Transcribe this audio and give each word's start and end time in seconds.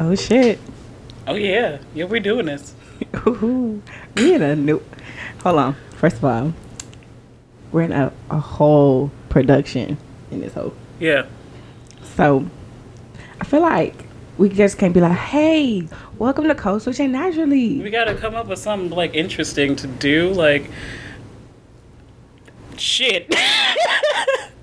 Oh 0.00 0.14
shit. 0.14 0.60
Oh 1.26 1.34
yeah, 1.34 1.78
yeah, 1.92 2.04
we're 2.04 2.20
doing 2.20 2.46
this. 2.46 2.72
Ooh, 3.26 3.82
we 4.16 4.34
in 4.34 4.42
a 4.42 4.54
new. 4.54 4.80
Hold 5.42 5.58
on. 5.58 5.76
First 5.96 6.18
of 6.18 6.24
all, 6.24 6.52
we're 7.72 7.82
in 7.82 7.90
a, 7.92 8.12
a 8.30 8.38
whole 8.38 9.10
production 9.28 9.98
in 10.30 10.40
this 10.40 10.54
whole. 10.54 10.72
Yeah, 11.00 11.26
So, 12.16 12.46
I 13.40 13.44
feel 13.44 13.60
like 13.60 14.04
we 14.36 14.48
just 14.48 14.78
can't 14.78 14.94
be 14.94 15.00
like, 15.00 15.18
"Hey, 15.18 15.88
welcome 16.16 16.46
to 16.46 16.54
Code 16.54 16.82
Switching 16.82 17.10
Naturally." 17.10 17.80
we 17.80 17.90
gotta 17.90 18.14
come 18.14 18.36
up 18.36 18.46
with 18.46 18.60
something 18.60 18.90
like 18.90 19.14
interesting 19.16 19.74
to 19.76 19.88
do. 19.88 20.30
Like, 20.30 20.70
shit. 22.76 23.34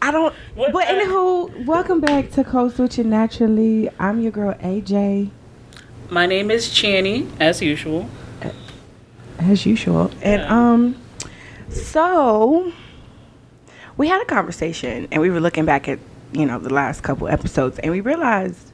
I 0.05 0.11
don't. 0.11 0.35
What- 0.53 0.71
but 0.71 0.85
anywho, 0.85 1.65
welcome 1.65 1.99
back 1.99 2.29
to 2.33 2.43
Code 2.43 2.75
Switching 2.75 3.09
Naturally. 3.09 3.89
I'm 3.97 4.19
your 4.21 4.31
girl 4.31 4.53
AJ, 4.61 5.31
My 6.11 6.27
name 6.27 6.51
is 6.51 6.67
Channy, 6.67 7.27
as 7.39 7.59
usual. 7.59 8.07
as 9.39 9.65
usual, 9.65 10.11
and 10.21 10.43
um, 10.43 10.95
so 11.69 12.71
we 13.97 14.07
had 14.07 14.21
a 14.21 14.25
conversation, 14.25 15.07
and 15.11 15.23
we 15.23 15.31
were 15.31 15.39
looking 15.39 15.65
back 15.65 15.87
at 15.89 15.97
you 16.33 16.45
know 16.45 16.59
the 16.59 16.71
last 16.71 17.01
couple 17.01 17.27
episodes, 17.27 17.79
and 17.79 17.91
we 17.91 17.99
realized 17.99 18.71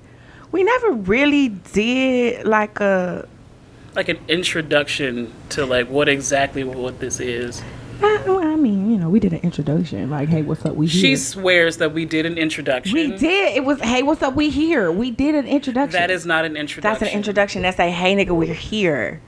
we 0.52 0.64
never 0.66 0.92
really 0.92 1.48
did 1.48 2.46
like 2.46 2.82
a. 2.82 3.26
Like 3.96 4.10
an 4.10 4.20
introduction 4.28 5.32
to 5.52 5.66
like 5.66 5.88
what 5.88 6.10
exactly 6.10 6.66
what 6.66 7.00
this 7.00 7.22
is. 7.22 7.62
I 8.04 8.24
oh, 8.26 8.40
I 8.42 8.56
mean, 8.56 8.92
you 8.92 8.98
know, 8.98 9.10
we 9.10 9.20
did 9.20 9.34
an 9.34 9.40
introduction, 9.40 10.10
like, 10.10 10.30
"Hey, 10.30 10.42
what's 10.42 10.66
up? 10.66 10.76
We 10.76 10.88
here." 10.88 11.02
She 11.02 11.16
swears 11.16 11.78
that 11.78 11.94
we 11.94 12.06
did 12.06 12.26
an 12.26 12.38
introduction. 12.38 12.94
We 12.94 13.16
did. 13.18 13.56
It 13.56 13.64
was, 13.64 13.80
"Hey, 13.82 14.04
what's 14.04 14.22
up? 14.22 14.36
We 14.36 14.50
here." 14.50 14.92
We 14.92 15.12
did 15.12 15.36
an 15.36 15.48
introduction. 15.48 16.00
That 16.00 16.12
is 16.12 16.26
not 16.26 16.46
an 16.46 16.58
introduction. 16.58 17.00
That's 17.00 17.12
an 17.12 17.18
introduction. 17.18 17.62
That's 17.62 17.80
a, 17.80 17.90
"Hey, 17.92 18.16
nigga, 18.16 18.32
we're 18.32 18.54
here." 18.54 19.22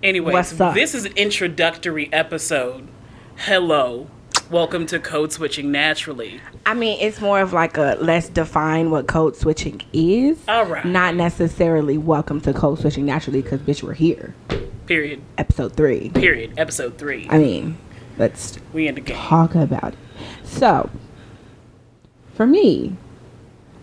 What's 0.00 0.60
up? 0.60 0.74
this 0.74 0.94
is 0.94 1.06
an 1.06 1.12
introductory 1.16 2.08
episode. 2.12 2.86
Hello. 3.36 4.08
Welcome 4.48 4.86
to 4.86 5.00
Code 5.00 5.32
Switching 5.32 5.72
Naturally. 5.72 6.40
I 6.64 6.74
mean, 6.74 6.98
it's 7.00 7.20
more 7.20 7.40
of 7.40 7.52
like 7.52 7.76
a 7.76 7.98
let's 8.00 8.28
define 8.28 8.90
what 8.90 9.08
code 9.08 9.36
switching 9.36 9.82
is. 9.92 10.38
All 10.48 10.64
right. 10.64 10.84
Not 10.84 11.16
necessarily 11.16 11.98
welcome 11.98 12.40
to 12.42 12.52
code 12.52 12.78
switching 12.78 13.06
naturally 13.06 13.42
because 13.42 13.60
bitch, 13.60 13.82
we're 13.82 13.94
here. 13.94 14.34
Period. 14.86 15.20
Episode 15.36 15.74
three. 15.74 16.10
Period. 16.10 16.54
Episode 16.56 16.96
three. 16.96 17.26
I 17.28 17.38
mean, 17.38 17.76
let's 18.18 18.58
we 18.72 18.88
in 18.88 18.94
the 18.96 19.00
game. 19.00 19.16
talk 19.16 19.54
about 19.54 19.94
it. 19.94 19.98
So, 20.42 20.90
for 22.34 22.46
me, 22.46 22.96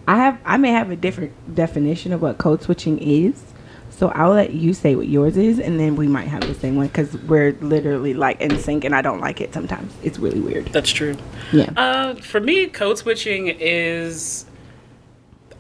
I 0.08 0.18
have 0.18 0.40
I 0.46 0.58
may 0.58 0.72
have 0.72 0.92
a 0.92 0.96
different 0.96 1.56
definition 1.56 2.14
of 2.14 2.22
what 2.22 2.38
code 2.38 2.62
switching 2.62 3.00
is. 3.00 3.42
So 3.90 4.10
I'll 4.10 4.34
let 4.34 4.52
you 4.52 4.74
say 4.74 4.96
what 4.96 5.08
yours 5.08 5.38
is, 5.38 5.58
and 5.58 5.80
then 5.80 5.96
we 5.96 6.08
might 6.08 6.28
have 6.28 6.42
the 6.42 6.54
same 6.54 6.76
one 6.76 6.88
because 6.88 7.16
we're 7.24 7.54
literally 7.62 8.14
like 8.14 8.42
in 8.42 8.60
sync, 8.60 8.84
and 8.84 8.94
I 8.94 9.02
don't 9.02 9.22
like 9.22 9.40
it 9.40 9.54
sometimes. 9.54 9.94
It's 10.04 10.20
really 10.20 10.42
weird. 10.42 10.66
That's 10.68 10.92
true. 10.92 11.16
Yeah. 11.54 11.72
Uh, 11.78 12.16
for 12.16 12.42
me, 12.42 12.68
code 12.68 12.98
switching 12.98 13.48
is 13.48 14.46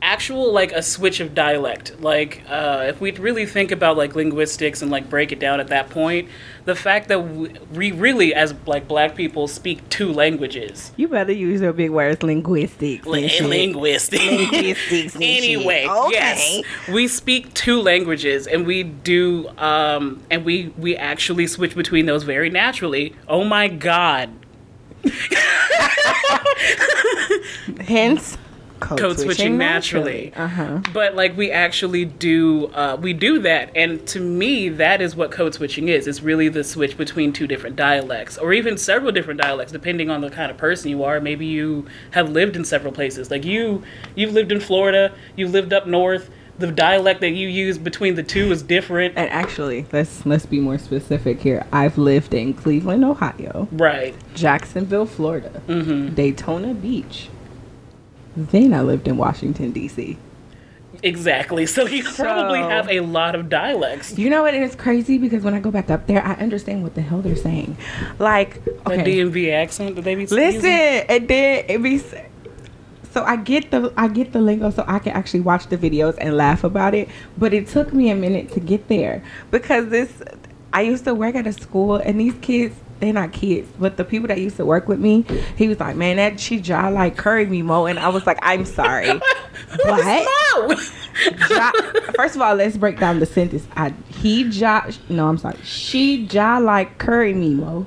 actual 0.06 0.54
like 0.54 0.72
a 0.72 0.82
switch 0.82 1.20
of 1.20 1.34
dialect. 1.34 2.00
Like, 2.00 2.44
uh, 2.48 2.86
if 2.88 3.02
we 3.02 3.12
really 3.14 3.46
think 3.46 3.72
about 3.72 3.98
like 3.98 4.16
linguistics 4.16 4.82
and 4.82 4.92
like 4.92 5.10
break 5.10 5.32
it 5.32 5.40
down 5.40 5.60
at 5.60 5.68
that 5.70 5.90
point, 5.90 6.30
the 6.66 6.76
fact 6.76 7.08
that 7.10 7.20
we 7.72 7.92
really, 7.92 8.34
as 8.34 8.54
like 8.66 8.88
black 8.88 9.16
people, 9.16 9.48
speak 9.48 9.88
two 9.90 10.12
languages. 10.14 10.92
You 10.96 11.08
better 11.08 11.32
use 11.32 11.62
your 11.62 11.74
big 11.74 11.90
words, 11.92 12.24
linguistics. 12.24 13.06
and 13.06 13.50
linguistics. 13.50 14.24
Linguistics 14.24 15.14
and 15.16 15.24
anyway, 15.24 15.88
Okay. 15.90 16.12
yes, 16.12 16.62
we 16.90 17.08
speak 17.08 17.54
two 17.54 17.82
languages, 17.82 18.48
and 18.48 18.66
we 18.66 18.84
do, 18.84 19.48
um, 19.58 20.22
and 20.30 20.46
we 20.46 20.72
we 20.78 20.96
actually 20.96 21.48
switch 21.48 21.76
between 21.76 22.06
those 22.06 22.24
very 22.24 22.50
naturally. 22.50 23.14
Oh 23.28 23.44
my 23.44 23.68
god, 23.68 24.30
Hence, 27.82 28.38
code, 28.80 29.00
code 29.00 29.20
switching 29.20 29.58
naturally. 29.58 30.32
Uh 30.36 30.48
huh. 30.48 30.82
But 30.94 31.16
like 31.16 31.36
we 31.38 31.52
actually 31.52 32.06
do, 32.06 32.68
uh, 32.68 32.98
we 33.00 33.14
do 33.14 33.40
that, 33.40 33.72
and 33.76 34.06
to 34.08 34.20
me, 34.20 34.70
that 34.70 35.02
is 35.02 35.16
what 35.16 35.32
code 35.32 35.54
switching 35.54 35.88
is. 35.88 36.08
It's 36.08 36.22
really 36.22 36.50
the 36.50 36.64
switch 36.64 36.98
between 36.98 37.34
two 37.34 37.48
different 37.48 37.76
dialects, 37.76 38.38
or 38.38 38.54
even 38.54 38.78
several 38.78 39.12
different 39.12 39.42
dialects, 39.42 39.72
depending 39.72 40.10
on 40.10 40.22
the 40.22 40.30
kind 40.30 40.52
of 40.52 40.58
person 40.58 40.90
you 40.92 41.04
are. 41.04 41.20
Maybe 41.20 41.46
you 41.46 41.86
have 42.12 42.30
lived 42.30 42.56
in 42.56 42.66
several 42.66 42.94
places. 42.94 43.32
Like 43.32 43.46
you, 43.46 43.84
you've 44.16 44.34
lived 44.34 44.52
in 44.52 44.60
Florida, 44.60 45.14
you've 45.36 45.52
lived 45.52 45.74
up 45.74 45.88
north. 45.88 46.30
The 46.58 46.72
dialect 46.72 47.20
that 47.20 47.32
you 47.32 47.50
use 47.50 47.78
between 47.78 48.16
the 48.16 48.24
two 48.24 48.50
is 48.50 48.64
different. 48.64 49.16
And 49.18 49.30
actually, 49.30 49.86
let's 49.92 50.26
let's 50.26 50.46
be 50.46 50.62
more 50.62 50.78
specific 50.78 51.42
here. 51.42 51.66
I've 51.74 51.98
lived 51.98 52.34
in 52.34 52.54
Cleveland, 52.54 53.04
Ohio, 53.04 53.68
Right. 53.74 54.16
Jacksonville, 54.36 55.06
Florida, 55.06 55.62
Mm-hmm. 55.68 56.16
Daytona 56.16 56.74
Beach. 56.74 57.28
Then 58.36 58.74
I 58.74 58.82
lived 58.82 59.08
in 59.08 59.18
Washington 59.18 59.72
D.C. 59.72 60.18
Exactly. 61.04 61.66
So 61.66 61.86
you 61.86 62.04
probably 62.04 62.60
have 62.60 62.90
a 62.90 63.02
lot 63.02 63.36
of 63.36 63.50
dialects. 63.50 64.18
You 64.18 64.30
know 64.30 64.44
what? 64.44 64.54
It's 64.54 64.76
crazy 64.76 65.18
because 65.18 65.44
when 65.44 65.54
I 65.54 65.60
go 65.60 65.70
back 65.72 65.90
up 65.90 66.08
there, 66.08 66.24
I 66.26 66.34
understand 66.36 66.84
what 66.84 66.96
the 66.96 67.02
hell 67.02 67.22
they're 67.22 67.36
saying. 67.36 67.78
Like, 68.18 68.64
The 68.64 68.94
okay, 68.94 69.04
DMV 69.20 69.52
accent 69.54 69.96
that 69.96 70.04
they 70.04 70.16
be 70.16 70.26
listen, 70.26 70.56
using. 70.56 70.72
and 70.72 71.28
then 71.28 71.66
it 71.68 71.84
be. 71.84 72.02
So 73.12 73.24
I 73.24 73.38
get 73.38 73.72
the 73.72 73.94
I 73.96 74.08
get 74.10 74.34
the 74.34 74.42
lingo, 74.42 74.70
so 74.72 74.84
I 74.88 75.00
can 75.00 75.14
actually 75.14 75.40
watch 75.42 75.68
the 75.68 75.78
videos 75.78 76.16
and 76.18 76.36
laugh 76.36 76.64
about 76.64 76.94
it. 76.94 77.08
But 77.38 77.54
it 77.54 77.68
took 77.68 77.94
me 77.94 78.10
a 78.10 78.16
minute 78.16 78.52
to 78.54 78.60
get 78.60 78.88
there 78.88 79.24
because 79.52 79.90
this. 79.90 80.12
I 80.74 80.82
used 80.82 81.06
to 81.06 81.14
work 81.16 81.36
at 81.36 81.48
a 81.48 81.54
school, 81.54 81.96
and 81.96 82.20
these 82.20 82.34
kids. 82.42 82.76
They're 83.06 83.14
not 83.14 83.32
kids, 83.32 83.70
but 83.80 83.98
the 83.98 84.04
people 84.04 84.28
that 84.30 84.40
used 84.40 84.58
to 84.58 84.66
work 84.66 84.88
with 84.88 85.00
me, 85.00 85.26
he 85.58 85.68
was 85.68 85.80
like, 85.80 85.96
"Man, 85.96 86.18
that 86.18 86.40
she 86.40 86.60
jaw 86.60 86.88
like 86.90 87.16
curry 87.16 87.46
me, 87.46 87.62
Mo," 87.62 87.86
and 87.86 88.00
I 88.00 88.10
was 88.10 88.26
like, 88.26 88.40
"I'm 88.42 88.66
sorry, 88.66 89.10
what?" 89.86 90.28
Jaw, 91.48 91.72
first 92.16 92.36
of 92.36 92.42
all, 92.42 92.56
let's 92.56 92.76
break 92.78 93.00
down 93.00 93.20
the 93.20 93.26
sentence. 93.26 93.68
I 93.76 93.94
he 94.10 94.50
jaw. 94.50 94.90
No, 95.08 95.28
I'm 95.28 95.38
sorry. 95.38 95.58
She 95.64 96.26
jaw 96.26 96.58
like 96.58 96.98
curry 96.98 97.34
me, 97.34 97.54
Mo. 97.54 97.86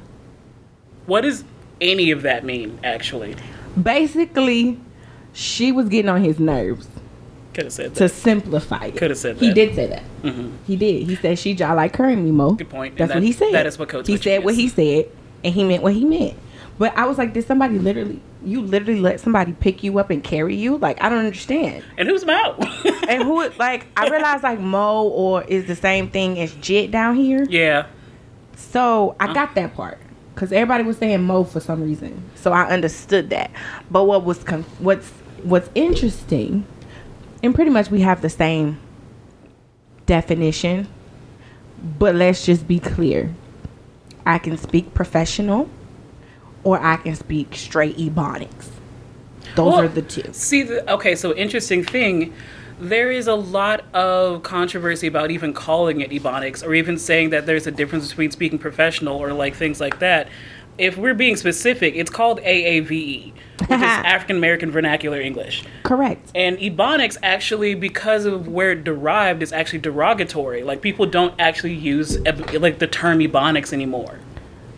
what 1.06 1.22
does 1.22 1.42
any 1.80 2.10
of 2.12 2.22
that 2.22 2.44
mean? 2.44 2.78
Actually, 2.84 3.34
Basically, 3.80 4.80
she 5.32 5.72
was 5.72 5.88
getting 5.88 6.08
on 6.08 6.22
his 6.22 6.38
nerves. 6.38 6.88
Could 7.54 7.64
have 7.64 7.72
said 7.72 7.94
that. 7.94 7.98
To 7.98 8.08
simplify 8.08 8.86
it, 8.86 8.96
Coulda 8.96 9.14
said 9.14 9.36
He 9.38 9.52
did 9.52 9.74
say 9.74 9.86
that. 9.86 10.02
Mhm. 10.22 10.52
He 10.66 10.76
did. 10.76 11.08
He 11.08 11.16
said 11.16 11.38
she 11.38 11.54
jaw 11.54 11.72
like 11.72 11.92
curry 11.92 12.16
me, 12.16 12.30
Mo. 12.30 12.52
Good 12.52 12.68
point. 12.68 12.96
That's 12.96 13.08
that- 13.08 13.16
what 13.16 13.22
he 13.24 13.32
said. 13.32 13.52
that 13.52 13.66
is 13.66 13.78
what 13.78 13.88
code 13.88 14.06
He 14.06 14.16
said 14.16 14.44
what 14.44 14.54
he 14.54 14.68
said, 14.68 15.06
and 15.44 15.54
he 15.54 15.64
meant 15.64 15.82
what 15.82 15.94
he 15.94 16.04
meant. 16.04 16.34
But 16.78 16.96
I 16.96 17.06
was 17.06 17.18
like, 17.18 17.32
did 17.34 17.44
somebody 17.46 17.78
literally? 17.78 18.20
You 18.44 18.60
literally 18.60 19.00
let 19.00 19.18
somebody 19.18 19.52
pick 19.52 19.82
you 19.82 19.98
up 19.98 20.10
and 20.10 20.22
carry 20.22 20.54
you? 20.54 20.76
Like 20.78 21.02
I 21.02 21.08
don't 21.08 21.18
understand. 21.18 21.82
And 21.96 22.08
who's 22.08 22.24
Mo? 22.24 22.56
and 23.08 23.24
who 23.24 23.48
like 23.58 23.86
I 23.96 24.08
realized 24.08 24.44
like 24.44 24.60
Mo 24.60 25.08
or 25.08 25.42
is 25.44 25.66
the 25.66 25.74
same 25.74 26.08
thing 26.08 26.38
as 26.38 26.54
Jit 26.56 26.90
down 26.92 27.16
here. 27.16 27.44
yeah. 27.50 27.86
So 28.54 29.16
I 29.20 29.32
got 29.32 29.54
that 29.54 29.74
part 29.74 29.98
because 30.34 30.52
everybody 30.52 30.82
was 30.84 30.98
saying 30.98 31.22
Mo 31.22 31.44
for 31.44 31.60
some 31.60 31.82
reason. 31.82 32.22
So 32.36 32.52
I 32.52 32.68
understood 32.68 33.30
that. 33.30 33.50
But 33.90 34.04
what 34.04 34.24
was 34.24 34.38
what's 34.78 35.08
what's 35.42 35.70
interesting, 35.74 36.64
and 37.42 37.54
pretty 37.54 37.70
much 37.70 37.90
we 37.90 38.00
have 38.00 38.22
the 38.22 38.30
same 38.30 38.78
definition. 40.06 40.88
But 41.98 42.14
let's 42.14 42.44
just 42.44 42.66
be 42.66 42.80
clear. 42.80 43.34
I 44.26 44.38
can 44.38 44.58
speak 44.58 44.94
professional, 44.94 45.70
or 46.64 46.80
I 46.80 46.96
can 46.96 47.14
speak 47.14 47.54
straight 47.54 47.96
ebonics. 47.96 48.68
Those 49.54 49.72
Well, 49.72 49.80
are 49.80 49.88
the 49.88 50.02
two. 50.02 50.32
See, 50.32 50.62
the, 50.64 50.92
okay, 50.92 51.14
so 51.14 51.34
interesting 51.34 51.84
thing. 51.84 52.32
There 52.80 53.10
is 53.10 53.26
a 53.26 53.34
lot 53.34 53.84
of 53.92 54.42
controversy 54.42 55.06
about 55.06 55.30
even 55.30 55.52
calling 55.52 56.00
it 56.00 56.10
ebonics 56.10 56.64
or 56.64 56.74
even 56.74 56.98
saying 56.98 57.30
that 57.30 57.46
there's 57.46 57.66
a 57.66 57.72
difference 57.72 58.08
between 58.08 58.30
speaking 58.30 58.58
professional 58.58 59.16
or 59.16 59.32
like 59.32 59.54
things 59.54 59.80
like 59.80 59.98
that. 59.98 60.28
If 60.78 60.96
we're 60.96 61.14
being 61.14 61.36
specific, 61.36 61.94
it's 61.96 62.10
called 62.10 62.40
AAVE, 62.40 63.32
which 63.32 63.70
is 63.70 63.70
African 63.82 64.36
American 64.36 64.70
Vernacular 64.70 65.20
English. 65.20 65.64
Correct. 65.82 66.30
And 66.34 66.56
ebonics 66.58 67.16
actually, 67.22 67.74
because 67.74 68.24
of 68.24 68.48
where 68.48 68.72
it 68.72 68.84
derived, 68.84 69.42
is 69.42 69.52
actually 69.52 69.80
derogatory. 69.80 70.62
Like 70.62 70.80
people 70.80 71.04
don't 71.06 71.34
actually 71.38 71.74
use 71.74 72.18
like 72.54 72.78
the 72.78 72.86
term 72.86 73.18
ebonics 73.18 73.72
anymore. 73.72 74.18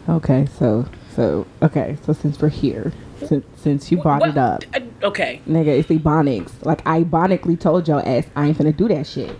Okay, 0.08 0.46
so 0.58 0.86
so 1.14 1.46
okay, 1.62 1.96
so 2.04 2.12
since 2.14 2.40
we're 2.40 2.48
here, 2.48 2.92
since 3.26 3.44
since 3.56 3.92
you 3.92 3.98
brought 4.00 4.26
it 4.26 4.38
up, 4.38 4.64
I- 4.74 4.84
okay, 5.02 5.40
nigga, 5.46 5.68
it's 5.78 5.88
ebonics. 5.88 6.50
Like 6.64 6.80
I 6.86 7.04
ebonically 7.04 7.60
told 7.60 7.86
your 7.86 8.00
ass 8.08 8.24
I 8.34 8.48
ain't 8.48 8.58
gonna 8.58 8.72
do 8.72 8.88
that 8.88 9.06
shit. 9.06 9.36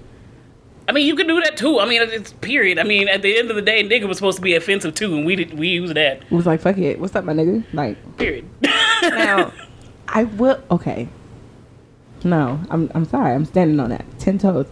I 0.90 0.92
mean 0.92 1.06
you 1.06 1.14
can 1.14 1.28
do 1.28 1.40
that 1.40 1.56
too. 1.56 1.78
I 1.78 1.87
mean 1.87 2.02
it's 2.02 2.32
period. 2.32 2.76
I 2.76 2.82
mean 2.82 3.06
at 3.06 3.22
the 3.22 3.38
end 3.38 3.48
of 3.48 3.54
the 3.54 3.62
day, 3.62 3.84
nigga 3.84 4.08
was 4.08 4.16
supposed 4.16 4.38
to 4.38 4.42
be 4.42 4.56
offensive 4.56 4.92
too, 4.92 5.16
and 5.16 5.25
we 5.25 5.37
did 5.37 5.56
we 5.56 5.69
use 5.69 5.94
that. 5.94 6.22
It 6.22 6.32
was 6.32 6.46
like 6.46 6.60
fuck 6.60 6.78
it, 6.78 6.98
what's 6.98 7.14
up, 7.14 7.25
my 7.25 7.32
nigga? 7.32 7.64
Like 7.72 7.96
Period. 8.16 8.44
now, 9.04 9.52
I 10.08 10.25
will. 10.25 10.60
Okay. 10.69 11.08
No, 12.25 12.58
I'm 12.70 12.90
I'm 12.92 13.04
sorry. 13.04 13.32
I'm 13.32 13.44
standing 13.44 13.78
on 13.78 13.90
that 13.90 14.04
ten 14.19 14.38
toes. 14.38 14.66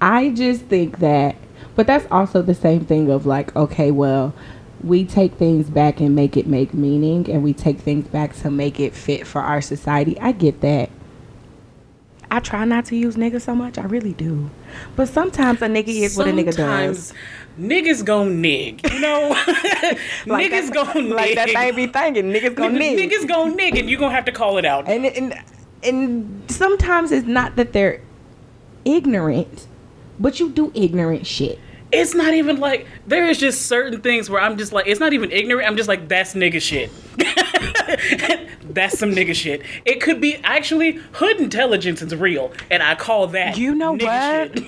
I 0.00 0.28
just 0.28 0.66
think 0.66 1.00
that, 1.00 1.34
but 1.74 1.88
that's 1.88 2.06
also 2.12 2.42
the 2.42 2.54
same 2.54 2.84
thing 2.84 3.10
of 3.10 3.26
like, 3.26 3.54
okay, 3.56 3.90
well, 3.90 4.32
we 4.84 5.04
take 5.04 5.34
things 5.34 5.68
back 5.68 5.98
and 5.98 6.14
make 6.14 6.36
it 6.36 6.46
make 6.46 6.74
meaning, 6.74 7.28
and 7.28 7.42
we 7.42 7.52
take 7.52 7.80
things 7.80 8.06
back 8.06 8.36
to 8.36 8.52
make 8.52 8.78
it 8.78 8.94
fit 8.94 9.26
for 9.26 9.40
our 9.40 9.60
society. 9.60 10.16
I 10.20 10.30
get 10.30 10.60
that. 10.60 10.90
I 12.30 12.40
try 12.40 12.64
not 12.64 12.86
to 12.86 12.96
use 12.96 13.16
nigga 13.16 13.40
so 13.40 13.54
much. 13.54 13.78
I 13.78 13.84
really 13.84 14.12
do. 14.12 14.50
But 14.96 15.08
sometimes 15.08 15.62
a 15.62 15.66
nigga 15.66 15.88
is 15.88 16.16
what 16.16 16.26
a 16.26 16.32
nigga 16.32 16.56
does. 16.56 17.08
Sometimes 17.08 17.12
Niggas 17.58 18.04
gon' 18.04 18.40
nig, 18.40 18.80
you 18.92 19.00
know. 19.00 19.28
Like 20.26 20.50
niggas 20.50 20.72
that, 20.72 20.92
gon' 20.94 21.10
like 21.10 21.28
nig. 21.28 21.36
that 21.36 21.48
thing 21.50 21.74
be 21.76 21.86
thinking. 21.86 22.32
Niggas 22.32 22.54
gonna 22.54 22.78
nig. 22.78 22.98
Niggas 22.98 23.28
gon' 23.28 23.56
nig, 23.56 23.76
and 23.76 23.88
you 23.88 23.96
gonna 23.96 24.14
have 24.14 24.24
to 24.26 24.32
call 24.32 24.58
it 24.58 24.64
out. 24.64 24.88
and 24.88 25.06
and 25.06 25.34
and 25.82 26.42
sometimes 26.50 27.12
it's 27.12 27.26
not 27.26 27.56
that 27.56 27.72
they're 27.72 28.00
ignorant, 28.84 29.66
but 30.18 30.40
you 30.40 30.50
do 30.50 30.72
ignorant 30.74 31.26
shit. 31.26 31.58
It's 31.96 32.14
not 32.14 32.34
even 32.34 32.58
like 32.58 32.86
there 33.06 33.26
is 33.28 33.38
just 33.38 33.62
certain 33.66 34.00
things 34.00 34.28
where 34.30 34.40
I'm 34.40 34.56
just 34.56 34.72
like 34.72 34.86
it's 34.86 35.00
not 35.00 35.12
even 35.12 35.30
ignorant. 35.32 35.68
I'm 35.68 35.76
just 35.76 35.88
like 35.88 36.08
that's 36.08 36.34
nigga 36.34 36.60
shit. 36.60 36.90
that's 38.74 38.98
some 38.98 39.12
nigga 39.12 39.34
shit. 39.34 39.62
It 39.84 40.00
could 40.00 40.20
be 40.20 40.36
actually 40.44 40.92
hood 41.12 41.38
intelligence 41.40 42.02
is 42.02 42.14
real, 42.14 42.52
and 42.70 42.82
I 42.82 42.94
call 42.94 43.26
that 43.28 43.56
You 43.56 43.74
know 43.74 43.96
nigga 43.96 44.04
what? 44.48 44.58
shit. 44.58 44.66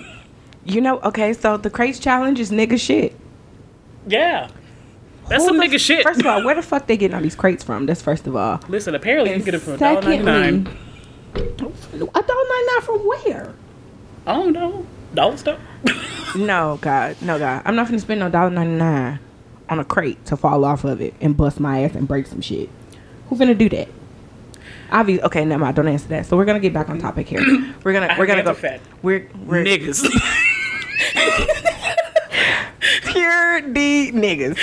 You 0.64 0.80
know, 0.80 1.00
okay, 1.00 1.32
so 1.32 1.56
the 1.56 1.70
crates 1.70 1.98
challenge 1.98 2.38
is 2.40 2.50
nigga 2.50 2.78
shit. 2.80 3.14
Yeah, 4.06 4.48
that's 5.28 5.42
Who 5.44 5.48
some 5.50 5.60
nigga 5.60 5.74
f- 5.74 5.80
shit. 5.80 6.02
First 6.04 6.20
of 6.20 6.26
all, 6.26 6.44
where 6.44 6.54
the 6.54 6.62
fuck 6.72 6.86
they 6.86 6.96
getting 6.96 7.14
all 7.14 7.22
these 7.22 7.36
crates 7.36 7.62
from? 7.64 7.86
That's 7.86 8.02
first 8.02 8.26
of 8.26 8.36
all. 8.36 8.60
Listen, 8.68 8.94
apparently 8.94 9.30
you 9.30 9.36
And 9.36 9.44
can 9.44 9.52
get 9.52 9.60
it 9.60 9.64
from 9.64 9.78
$1.99. 9.78 9.78
secondly, 9.78 10.14
a 11.34 12.22
dollar 12.22 12.44
ninety 12.48 12.66
nine 12.72 12.80
from 12.82 12.98
where? 13.06 13.54
I 14.26 14.32
don't 14.34 14.52
know. 14.52 14.86
Dollar 15.14 15.36
stuff. 15.36 15.58
No, 16.36 16.78
God, 16.80 17.16
no, 17.22 17.38
God, 17.38 17.62
I'm 17.64 17.74
not 17.76 17.86
gonna 17.86 17.98
spend 17.98 18.20
no 18.20 18.28
dollar 18.28 18.50
ninety 18.50 18.76
nine 18.76 19.18
on 19.68 19.78
a 19.78 19.84
crate 19.84 20.24
to 20.26 20.36
fall 20.36 20.64
off 20.64 20.84
of 20.84 21.00
it 21.00 21.14
and 21.20 21.36
bust 21.36 21.60
my 21.60 21.82
ass 21.82 21.94
and 21.94 22.08
break 22.08 22.26
some 22.26 22.40
shit. 22.40 22.68
Who 23.28 23.36
finna 23.36 23.56
do 23.56 23.68
that? 23.70 23.88
Obviously, 24.90 25.22
okay, 25.24 25.44
never 25.44 25.64
mind. 25.64 25.76
Don't 25.76 25.88
answer 25.88 26.08
that. 26.08 26.26
So 26.26 26.36
we're 26.36 26.44
gonna 26.46 26.60
get 26.60 26.72
back 26.72 26.88
on 26.88 26.98
topic 26.98 27.28
here. 27.28 27.40
We're 27.84 27.92
gonna 27.92 28.14
we're 28.18 28.26
gonna 28.26 28.42
go. 28.42 28.54
fat. 28.54 28.80
We're 29.02 29.28
we're 29.46 29.64
Niggas. 29.64 30.02
pure 33.04 33.60
D 33.60 34.10
niggas. 34.12 34.58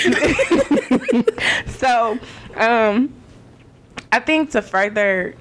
so, 1.77 2.17
um, 2.55 3.13
I 4.11 4.19
think 4.19 4.51
to 4.51 4.61
further 4.61 5.35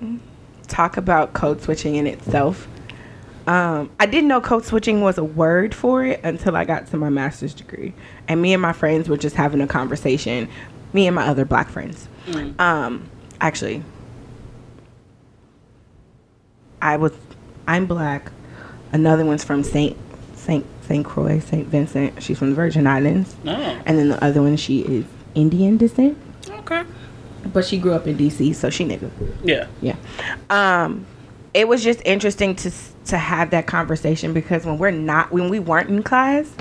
talk 0.69 0.97
about 0.97 1.32
code 1.32 1.61
switching 1.62 1.97
in 1.97 2.06
itself, 2.06 2.67
um, 3.46 3.91
I 4.00 4.06
didn't 4.06 4.29
know 4.29 4.41
code 4.41 4.64
switching 4.64 5.00
was 5.02 5.19
a 5.19 5.25
word 5.25 5.75
for 5.75 6.05
it 6.05 6.20
until 6.25 6.56
I 6.56 6.64
got 6.64 6.87
to 6.88 6.96
my 6.96 7.08
master's 7.11 7.55
degree, 7.55 7.93
and 8.29 8.41
me 8.41 8.52
and 8.52 8.62
my 8.62 8.73
friends 8.73 9.08
were 9.08 9.17
just 9.17 9.37
having 9.37 9.61
a 9.61 9.67
conversation. 9.67 10.49
Me 10.93 11.06
and 11.06 11.14
my 11.14 11.26
other 11.26 11.44
black 11.44 11.69
friends. 11.69 12.08
Um, 12.58 13.08
actually, 13.41 13.82
I 16.81 16.96
was, 16.96 17.12
I'm 17.67 17.87
black. 17.87 18.31
Another 18.93 19.25
one's 19.25 19.44
from 19.44 19.64
Saint 19.64 19.96
Saint 20.35 20.64
Saint 20.82 21.05
Croix, 21.05 21.41
Saint 21.41 21.67
Vincent. 21.69 22.23
She's 22.23 22.38
from 22.38 22.50
the 22.50 22.56
Virgin 22.56 22.87
Islands. 22.87 23.35
oh, 23.46 23.50
And 23.87 23.99
then 23.99 24.08
the 24.11 24.23
other 24.23 24.43
one, 24.43 24.56
she 24.56 24.81
is 24.81 25.05
Indian 25.35 25.76
descent, 25.79 26.17
okay. 26.49 26.85
but 27.52 27.64
she 27.64 27.79
grew 27.79 27.93
up 27.93 28.06
in 28.06 28.17
DC, 28.17 28.55
so 28.55 28.70
she 28.70 28.85
nigga. 28.85 29.11
Yeah. 29.43 29.67
Yeah. 29.81 29.96
Um, 30.50 31.06
it 31.55 31.69
was 31.69 31.83
just 31.83 32.03
interesting 32.05 32.56
to 32.56 32.71
to 33.06 33.17
have 33.17 33.51
that 33.51 33.67
conversation 33.67 34.33
because 34.33 34.67
when 34.67 34.77
we're 34.77 34.91
not 34.91 35.31
when 35.31 35.49
we 35.49 35.61
weren't 35.61 35.89
in 35.89 36.03
class, 36.03 36.53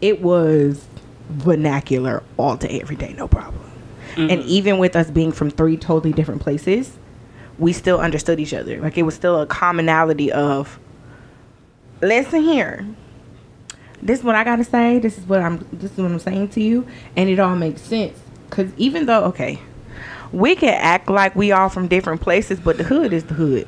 it 0.00 0.20
was 0.20 0.86
vernacular 1.30 2.22
all 2.36 2.56
day, 2.56 2.78
every 2.80 2.96
day, 2.96 3.14
no 3.16 3.26
problem. 3.26 3.62
And 4.16 4.30
mm-hmm. 4.30 4.48
even 4.48 4.78
with 4.78 4.96
us 4.96 5.10
being 5.10 5.30
from 5.32 5.50
three 5.50 5.76
totally 5.76 6.12
different 6.12 6.40
places, 6.40 6.96
we 7.58 7.72
still 7.72 7.98
understood 7.98 8.40
each 8.40 8.54
other. 8.54 8.80
Like 8.80 8.96
it 8.96 9.02
was 9.02 9.14
still 9.14 9.40
a 9.40 9.46
commonality 9.46 10.32
of, 10.32 10.78
listen 12.00 12.42
here. 12.42 12.86
This 14.00 14.20
is 14.20 14.24
what 14.24 14.34
I 14.34 14.44
gotta 14.44 14.64
say. 14.64 14.98
This 14.98 15.18
is 15.18 15.26
what 15.26 15.40
I'm. 15.40 15.66
This 15.72 15.92
is 15.92 15.98
what 15.98 16.10
I'm 16.10 16.18
saying 16.18 16.48
to 16.50 16.62
you, 16.62 16.86
and 17.16 17.28
it 17.28 17.40
all 17.40 17.56
makes 17.56 17.80
sense. 17.80 18.18
Cause 18.50 18.68
even 18.76 19.06
though, 19.06 19.24
okay, 19.24 19.58
we 20.32 20.54
can 20.54 20.74
act 20.74 21.08
like 21.08 21.34
we 21.34 21.50
all 21.50 21.68
from 21.68 21.88
different 21.88 22.20
places, 22.20 22.60
but 22.60 22.76
the 22.76 22.84
hood 22.84 23.12
is 23.12 23.24
the 23.24 23.34
hood. 23.34 23.66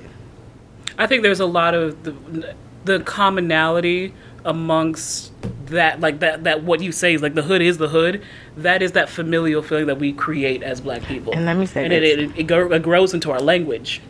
I 0.99 1.07
think 1.07 1.23
there's 1.23 1.41
a 1.41 1.47
lot 1.47 1.75
of 1.75 2.03
the, 2.03 2.55
the 2.85 3.01
commonality 3.01 4.13
amongst 4.45 5.33
that, 5.67 6.01
like 6.01 6.21
that, 6.21 6.45
that 6.45 6.65
what 6.65 6.81
you 6.81 6.91
say 6.93 7.15
is 7.15 7.23
like 7.23 7.35
the 7.35 7.43
hood 7.43 7.63
is 7.63 7.79
the 7.79 7.89
hood. 7.89 8.23
That 8.57 8.83
is 8.83 8.93
that 8.93 9.09
familial 9.09 9.63
feeling 9.63 9.87
that 9.87 9.99
we 9.99 10.13
create 10.13 10.63
as 10.63 10.81
black 10.81 11.03
people. 11.03 11.33
And 11.33 11.47
let 11.47 11.57
me 11.57 11.67
say 11.67 11.85
and 11.85 11.93
it, 11.93 12.03
it, 12.03 12.39
it, 12.39 12.43
go, 12.45 12.71
it 12.73 12.83
grows 12.83 13.15
into 13.15 13.31
our 13.31 13.41
language. 13.41 14.03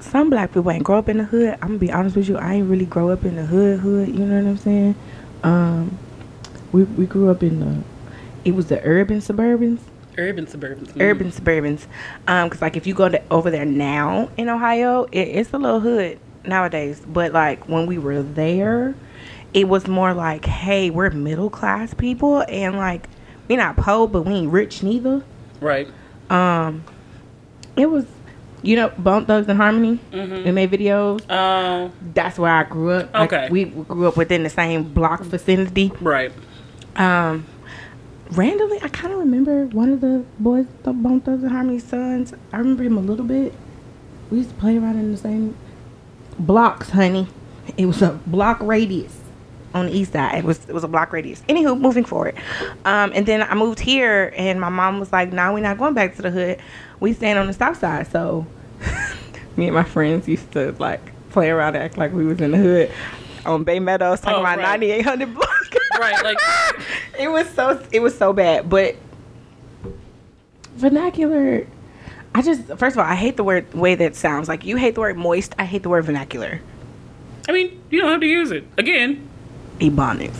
Some 0.00 0.30
black 0.30 0.52
people 0.52 0.70
ain't 0.70 0.84
grow 0.84 0.98
up 0.98 1.08
in 1.08 1.18
the 1.18 1.24
hood. 1.24 1.54
I'm 1.54 1.68
gonna 1.68 1.78
be 1.78 1.90
honest 1.90 2.16
with 2.16 2.28
you. 2.28 2.36
I 2.36 2.54
ain't 2.54 2.70
really 2.70 2.86
grow 2.86 3.10
up 3.10 3.24
in 3.24 3.36
the 3.36 3.44
hood. 3.44 3.80
Hood. 3.80 4.08
You 4.08 4.24
know 4.24 4.42
what 4.42 4.48
I'm 4.48 4.56
saying? 4.56 4.94
Um, 5.42 5.98
we 6.72 6.84
we 6.84 7.06
grew 7.06 7.30
up 7.30 7.42
in 7.42 7.60
the. 7.60 7.82
It 8.44 8.54
was 8.54 8.66
the 8.66 8.80
urban 8.84 9.18
suburbans. 9.18 9.80
Urban 10.18 10.46
suburbans. 10.46 10.88
Mhm. 10.92 11.00
urban 11.00 11.30
suburbans 11.30 11.86
um 12.26 12.48
because 12.48 12.60
like 12.60 12.76
if 12.76 12.86
you 12.86 12.92
go 12.94 13.08
to 13.08 13.22
over 13.30 13.50
there 13.50 13.64
now 13.64 14.28
in 14.36 14.48
ohio 14.48 15.04
it, 15.12 15.20
it's 15.28 15.52
a 15.52 15.58
little 15.58 15.80
hood 15.80 16.18
nowadays 16.44 17.00
but 17.06 17.32
like 17.32 17.68
when 17.68 17.86
we 17.86 17.98
were 17.98 18.22
there 18.22 18.94
it 19.54 19.68
was 19.68 19.86
more 19.86 20.12
like 20.12 20.44
hey 20.44 20.90
we're 20.90 21.10
middle 21.10 21.48
class 21.50 21.94
people 21.94 22.44
and 22.48 22.76
like 22.76 23.08
we 23.48 23.56
not 23.56 23.76
poor 23.76 24.06
but 24.08 24.22
we 24.22 24.32
ain't 24.34 24.50
rich 24.52 24.82
neither 24.82 25.22
Right. 25.60 25.88
um 26.30 26.82
it 27.76 27.88
was 27.90 28.04
you 28.62 28.74
know 28.74 28.88
bone 28.98 29.24
thugs 29.24 29.46
and 29.48 29.56
harmony 29.56 30.00
Mm-hmm. 30.12 30.46
in 30.48 30.54
their 30.56 30.66
videos 30.68 31.22
Oh, 31.30 31.92
that's 32.12 32.38
where 32.40 32.52
i 32.52 32.64
grew 32.64 32.90
up 32.90 33.14
Like, 33.14 33.32
Okay. 33.32 33.48
we 33.50 33.64
grew 33.66 34.08
up 34.08 34.16
within 34.16 34.42
the 34.42 34.50
same 34.50 34.82
block 34.82 35.22
vicinity 35.22 35.92
right. 36.00 36.32
um, 36.96 37.46
randomly, 38.32 38.78
I 38.82 38.88
kind 38.88 39.12
of 39.12 39.18
remember 39.20 39.66
one 39.66 39.92
of 39.92 40.00
the 40.00 40.24
boys, 40.38 40.66
the 40.82 40.92
Bone 40.92 41.20
Thugs 41.20 41.42
and 41.42 41.52
Harmony 41.52 41.78
sons. 41.78 42.32
I 42.52 42.58
remember 42.58 42.82
him 42.82 42.96
a 42.96 43.00
little 43.00 43.24
bit. 43.24 43.52
We 44.30 44.38
used 44.38 44.50
to 44.50 44.56
play 44.56 44.76
around 44.76 44.98
in 44.98 45.12
the 45.12 45.18
same 45.18 45.56
blocks, 46.38 46.90
honey. 46.90 47.26
It 47.76 47.86
was 47.86 48.02
a 48.02 48.10
block 48.26 48.60
radius 48.60 49.14
on 49.74 49.86
the 49.86 49.92
east 49.92 50.12
side. 50.12 50.38
It 50.38 50.44
was 50.44 50.66
it 50.68 50.72
was 50.72 50.84
a 50.84 50.88
block 50.88 51.12
radius. 51.12 51.42
Anywho, 51.48 51.78
moving 51.78 52.04
forward, 52.04 52.34
um, 52.84 53.12
and 53.14 53.26
then 53.26 53.42
I 53.42 53.54
moved 53.54 53.80
here, 53.80 54.32
and 54.36 54.60
my 54.60 54.68
mom 54.68 55.00
was 55.00 55.12
like, 55.12 55.32
"No, 55.32 55.52
we're 55.52 55.60
not 55.60 55.78
going 55.78 55.94
back 55.94 56.16
to 56.16 56.22
the 56.22 56.30
hood. 56.30 56.58
We 57.00 57.12
staying 57.12 57.36
on 57.36 57.46
the 57.46 57.52
south 57.52 57.78
side." 57.78 58.10
So 58.10 58.46
me 59.56 59.66
and 59.66 59.74
my 59.74 59.84
friends 59.84 60.28
used 60.28 60.50
to 60.52 60.72
like 60.78 61.00
play 61.30 61.50
around, 61.50 61.76
act 61.76 61.98
like 61.98 62.12
we 62.12 62.24
was 62.24 62.40
in 62.40 62.52
the 62.52 62.58
hood 62.58 62.90
on 63.46 63.64
Baymeadows, 63.64 64.20
talking 64.20 64.36
Oh, 64.36 64.40
about 64.40 64.58
right. 64.58 64.80
9800 64.80 65.34
block. 65.34 65.48
Right, 65.98 66.22
like- 66.22 66.38
it 67.18 67.28
was 67.28 67.48
so 67.50 67.82
it 67.92 68.00
was 68.00 68.16
so 68.16 68.32
bad, 68.32 68.68
but 68.68 68.96
vernacular. 70.76 71.66
I 72.34 72.42
just 72.42 72.62
first 72.76 72.94
of 72.94 72.98
all, 72.98 73.04
I 73.06 73.14
hate 73.14 73.36
the 73.36 73.44
word 73.44 73.72
way 73.74 73.94
that 73.96 74.14
sounds. 74.14 74.48
Like 74.48 74.64
you 74.64 74.76
hate 74.76 74.94
the 74.94 75.00
word 75.00 75.16
moist. 75.16 75.54
I 75.58 75.64
hate 75.64 75.82
the 75.82 75.88
word 75.88 76.04
vernacular. 76.04 76.60
I 77.48 77.52
mean, 77.52 77.82
you 77.90 78.00
don't 78.00 78.10
have 78.10 78.20
to 78.20 78.26
use 78.26 78.50
it 78.50 78.64
again. 78.76 79.28
Ebonics. 79.80 80.36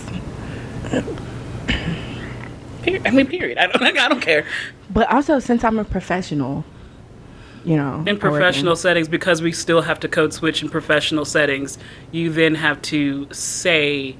I 3.04 3.10
mean, 3.10 3.26
period. 3.26 3.58
I 3.58 3.66
don't. 3.66 3.82
I 3.98 4.08
don't 4.08 4.20
care. 4.20 4.46
But 4.90 5.10
also, 5.12 5.38
since 5.38 5.64
I'm 5.64 5.78
a 5.78 5.84
professional, 5.84 6.64
you 7.64 7.76
know, 7.76 8.04
in 8.06 8.18
professional 8.18 8.76
settings 8.76 9.08
because 9.08 9.42
we 9.42 9.52
still 9.52 9.82
have 9.82 10.00
to 10.00 10.08
code 10.08 10.32
switch 10.32 10.62
in 10.62 10.68
professional 10.68 11.24
settings 11.24 11.78
you 12.12 12.30
then 12.30 12.54
have 12.54 12.80
to 12.82 13.26
say 13.32 14.16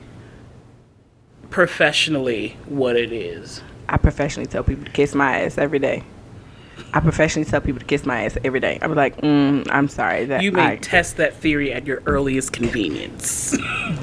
professionally 1.50 2.56
what 2.66 2.96
it 2.96 3.12
is 3.12 3.62
I 3.88 3.96
professionally 3.96 4.46
tell 4.46 4.62
people 4.62 4.84
to 4.84 4.90
kiss 4.90 5.14
my 5.14 5.40
ass 5.40 5.56
every 5.56 5.78
day. 5.78 6.04
I 6.92 7.00
professionally 7.00 7.48
tell 7.48 7.60
people 7.60 7.80
to 7.80 7.86
kiss 7.86 8.06
my 8.06 8.24
ass 8.24 8.38
every 8.44 8.60
day. 8.60 8.78
I'm 8.80 8.94
like, 8.94 9.16
mm, 9.20 9.66
I'm 9.70 9.88
sorry 9.88 10.26
that 10.26 10.42
you 10.42 10.52
may 10.52 10.72
I, 10.72 10.76
test 10.76 11.16
that 11.16 11.34
theory 11.34 11.72
at 11.72 11.86
your 11.86 12.02
earliest 12.06 12.52
convenience 12.52 13.56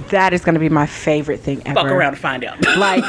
that 0.10 0.34
is 0.34 0.44
going 0.44 0.56
to 0.56 0.60
be 0.60 0.70
my 0.70 0.86
favorite 0.86 1.40
thing 1.40 1.62
ever. 1.66 1.76
fuck 1.76 1.88
around 1.88 2.14
and 2.14 2.18
find 2.18 2.44
out 2.44 2.62
like 2.78 3.04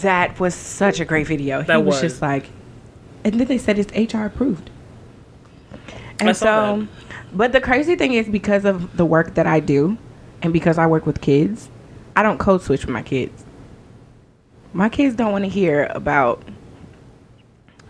that 0.00 0.38
was 0.40 0.54
such 0.54 1.00
a 1.00 1.04
great 1.04 1.26
video. 1.26 1.62
That 1.62 1.78
he 1.78 1.82
was, 1.82 1.94
was. 1.94 2.12
just 2.12 2.22
like, 2.22 2.50
and 3.24 3.38
then 3.38 3.46
they 3.46 3.58
said 3.58 3.78
it's 3.78 4.14
HR 4.14 4.24
approved. 4.24 4.70
And 6.18 6.30
I 6.30 6.32
so, 6.32 6.86
but 7.32 7.52
the 7.52 7.60
crazy 7.60 7.96
thing 7.96 8.12
is 8.12 8.28
because 8.28 8.64
of 8.64 8.96
the 8.96 9.04
work 9.04 9.34
that 9.34 9.46
I 9.46 9.60
do, 9.60 9.98
and 10.40 10.52
because 10.52 10.78
I 10.78 10.86
work 10.86 11.04
with 11.04 11.20
kids, 11.20 11.68
I 12.16 12.22
don't 12.22 12.38
code 12.38 12.62
switch 12.62 12.86
with 12.86 12.92
my 12.92 13.02
kids. 13.02 13.44
My 14.72 14.88
kids 14.88 15.14
don't 15.14 15.32
want 15.32 15.44
to 15.44 15.50
hear 15.50 15.86
about. 15.90 16.42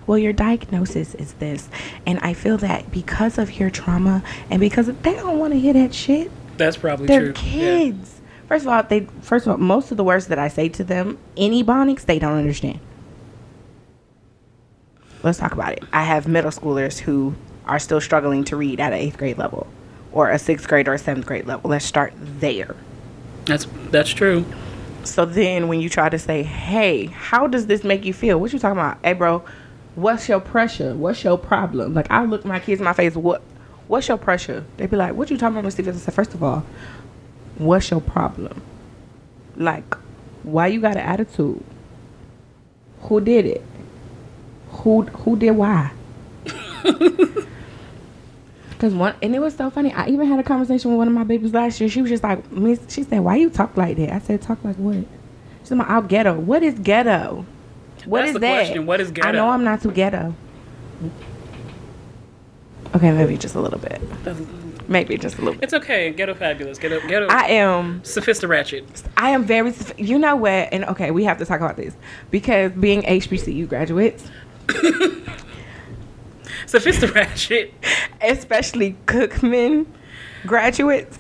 Well, 0.07 0.19
your 0.19 0.33
diagnosis 0.33 1.15
is 1.15 1.35
this, 1.35 1.69
and 2.07 2.19
I 2.21 2.35
feel 2.35 2.59
that 2.59 2.91
because 2.91 3.39
of 3.39 3.59
your 3.61 3.71
trauma 3.71 4.23
and 4.51 4.59
because 4.59 4.89
of, 4.89 5.01
they 5.05 5.15
don't 5.15 5.39
want 5.39 5.53
to 5.53 5.61
hear 5.61 5.73
that 5.75 5.95
shit. 5.95 6.31
that's 6.59 6.77
probably 6.77 7.07
They're 7.07 7.33
true 7.33 7.49
Yeah. 7.51 7.77
kids. 7.93 8.21
First 8.49 8.65
of 8.67 8.73
all, 8.73 8.83
they 8.83 9.07
first 9.23 9.47
of 9.47 9.53
all, 9.53 9.59
most 9.59 9.91
of 9.93 9.97
the 9.97 10.05
words 10.05 10.27
that 10.27 10.39
I 10.39 10.49
say 10.49 10.69
to 10.71 10.85
them, 10.85 11.19
any 11.37 11.63
Ebonics, 11.65 12.05
they 12.05 12.19
don't 12.19 12.37
understand. 12.37 12.81
Let's 15.23 15.39
talk 15.39 15.53
about 15.53 15.73
it. 15.73 15.85
I 15.93 16.03
have 16.03 16.27
middle 16.27 16.51
schoolers 16.51 16.99
who 16.99 17.35
are 17.67 17.79
still 17.79 18.01
struggling 18.01 18.43
to 18.45 18.57
read 18.57 18.81
at 18.81 18.93
an 18.93 18.99
eighth 18.99 19.17
grade 19.19 19.39
level, 19.39 19.69
or 20.13 20.31
a 20.31 20.39
sixth 20.39 20.67
grade 20.69 20.89
or 20.89 20.95
a 20.95 20.99
seventh 20.99 21.27
grade 21.27 21.47
level. 21.47 21.71
Let's 21.71 21.85
start 21.85 22.13
there. 22.41 22.75
That's 23.45 23.67
that's 23.91 24.11
true. 24.11 24.45
So 25.05 25.25
then, 25.25 25.69
when 25.69 25.81
you 25.81 25.89
try 25.89 26.09
to 26.09 26.19
say, 26.19 26.43
"Hey, 26.43 27.07
how 27.07 27.47
does 27.47 27.67
this 27.67 27.85
make 27.85 28.05
you 28.05 28.13
feel?" 28.13 28.39
What 28.39 28.53
you 28.53 28.59
talking 28.59 28.79
about? 28.79 28.99
Hey, 29.05 29.13
bro, 29.15 29.45
what's 29.95 30.29
your 30.29 30.41
pressure? 30.41 30.95
What's 30.95 31.25
your 31.25 31.39
problem? 31.39 31.95
Like 31.95 32.11
I 32.11 32.25
look 32.25 32.45
my 32.45 32.61
kids 32.61 32.81
in 32.81 32.85
my 32.85 32.93
face. 32.93 33.15
What? 33.17 33.43
What's 33.89 34.09
your 34.09 34.19
pressure? 34.19 34.65
They 34.77 34.87
be 34.87 34.97
like, 34.97 35.15
"What 35.15 35.31
you 35.31 35.37
talking 35.37 35.59
about, 35.59 35.73
Stevens?" 35.73 35.97
I 35.97 36.01
said, 36.01 36.15
first 36.15 36.35
of 36.35 36.43
all, 36.43 36.65
what's 37.59 37.91
your 37.91 38.01
problem? 38.01 38.63
Like, 39.57 39.95
why 40.45 40.69
you 40.69 40.81
got 40.81 40.97
an 40.97 41.03
attitude? 41.03 41.63
Who 43.03 43.21
did 43.21 43.47
it? 43.47 43.65
Who 44.69 45.03
who 45.03 45.37
did 45.37 45.53
why? 45.53 45.93
Cause 48.83 48.95
one 48.95 49.15
and 49.23 49.33
it 49.33 49.39
was 49.39 49.55
so 49.55 49.71
funny. 49.71 49.93
I 49.93 50.09
even 50.09 50.27
had 50.27 50.41
a 50.41 50.43
conversation 50.43 50.91
with 50.91 50.99
one 50.99 51.07
of 51.07 51.15
my 51.15 51.23
babies 51.23 51.55
last 51.55 51.81
year. 51.81 51.89
She 51.89 52.03
was 52.03 52.11
just 52.11 52.25
like, 52.25 52.51
Miss, 52.51 52.81
she 52.89 53.05
said, 53.05 53.21
"Why 53.21 53.37
you 53.37 53.49
talk 53.49 53.77
like 53.77 53.97
that?" 53.97 54.13
I 54.13 54.19
said, 54.19 54.43
"Talk 54.43 54.59
like 54.65 54.75
what?" 54.75 54.97
She 54.97 55.05
said, 55.63 55.79
"I'm 55.79 56.09
ghetto. 56.09 56.37
What 56.37 56.65
is 56.65 56.77
ghetto? 56.81 57.47
What 58.07 58.23
That's 58.23 58.35
is 58.35 58.41
that? 58.41 58.55
question. 58.55 58.87
What 58.87 59.01
is 59.01 59.13
ghetto? 59.13 59.29
I 59.29 59.31
know 59.31 59.51
I'm 59.51 59.63
not 59.63 59.83
too 59.83 59.93
ghetto. 59.93 60.35
Okay, 62.97 63.13
maybe 63.13 63.37
just 63.37 63.55
a 63.55 63.61
little 63.61 63.79
bit. 63.79 64.03
Maybe 64.89 65.17
just 65.17 65.39
a 65.39 65.43
little 65.43 65.55
bit. 65.55 65.63
It's 65.63 65.75
okay. 65.75 66.11
Ghetto 66.11 66.35
fabulous. 66.35 66.77
Ghetto 66.81 67.07
ghetto. 67.07 67.29
I 67.29 67.51
am. 67.51 68.03
Sophisticated 68.03 68.51
ratchet. 68.51 69.03
I 69.17 69.31
am 69.31 69.45
very. 69.45 69.73
You 69.97 70.19
know 70.19 70.35
what? 70.35 70.73
And 70.73 70.87
okay, 70.87 71.13
we 71.13 71.23
have 71.23 71.39
to 71.39 71.47
talk 71.47 71.61
about 71.61 71.77
this 71.77 71.95
because 72.33 72.73
being 72.73 73.03
HBCU 73.03 73.69
graduates, 73.69 74.29
Sophisticated 76.67 77.15
ratchet. 77.17 77.75
especially 78.21 78.97
Cookman 79.07 79.87
graduates, 80.47 81.19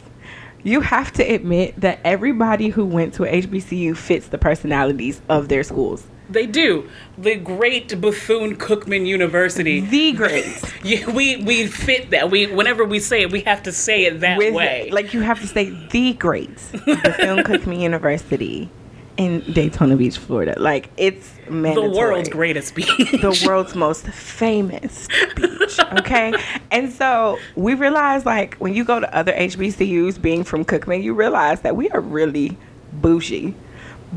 you 0.64 0.80
have 0.80 1.12
to 1.14 1.22
admit 1.22 1.80
that 1.80 1.98
everybody 2.04 2.68
who 2.68 2.84
went 2.84 3.14
to 3.14 3.22
HBCU 3.24 3.96
fits 3.96 4.28
the 4.28 4.38
personalities 4.38 5.20
of 5.28 5.48
their 5.48 5.62
schools. 5.62 6.06
They 6.30 6.46
do. 6.46 6.88
The 7.18 7.34
great 7.34 8.00
Bethune 8.00 8.56
Cookman 8.56 9.06
University. 9.06 9.80
The 9.80 10.12
greats. 10.12 10.72
Yeah, 10.84 11.08
we 11.10 11.36
we 11.36 11.66
fit 11.68 12.10
that. 12.10 12.30
We 12.30 12.46
whenever 12.46 12.84
we 12.84 12.98
say 13.00 13.22
it, 13.22 13.30
we 13.30 13.40
have 13.42 13.62
to 13.64 13.72
say 13.72 14.04
it 14.06 14.20
that 14.20 14.36
With, 14.38 14.52
way. 14.54 14.88
like 14.90 15.14
you 15.14 15.20
have 15.20 15.40
to 15.40 15.46
say 15.46 15.70
the 15.90 16.14
greats. 16.14 16.70
The 16.86 17.14
Film 17.18 17.40
Cookman 17.40 17.80
University 17.80 18.68
in 19.16 19.40
Daytona 19.52 19.96
Beach, 19.96 20.18
Florida. 20.18 20.54
Like 20.58 20.90
it's 20.96 21.32
the 21.46 21.92
world's 21.94 22.28
greatest 22.28 22.74
beach. 22.74 22.86
the 22.96 23.44
world's 23.46 23.74
most 23.74 24.06
famous 24.06 25.08
beach. 25.36 25.78
Okay. 25.98 26.34
and 26.70 26.92
so 26.92 27.38
we 27.56 27.74
realized 27.74 28.26
like 28.26 28.56
when 28.56 28.74
you 28.74 28.84
go 28.84 29.00
to 29.00 29.16
other 29.16 29.32
HBCUs 29.32 30.20
being 30.20 30.44
from 30.44 30.64
Cookman, 30.64 31.02
you 31.02 31.14
realize 31.14 31.60
that 31.62 31.76
we 31.76 31.88
are 31.90 32.00
really 32.00 32.56
bougie. 32.92 33.54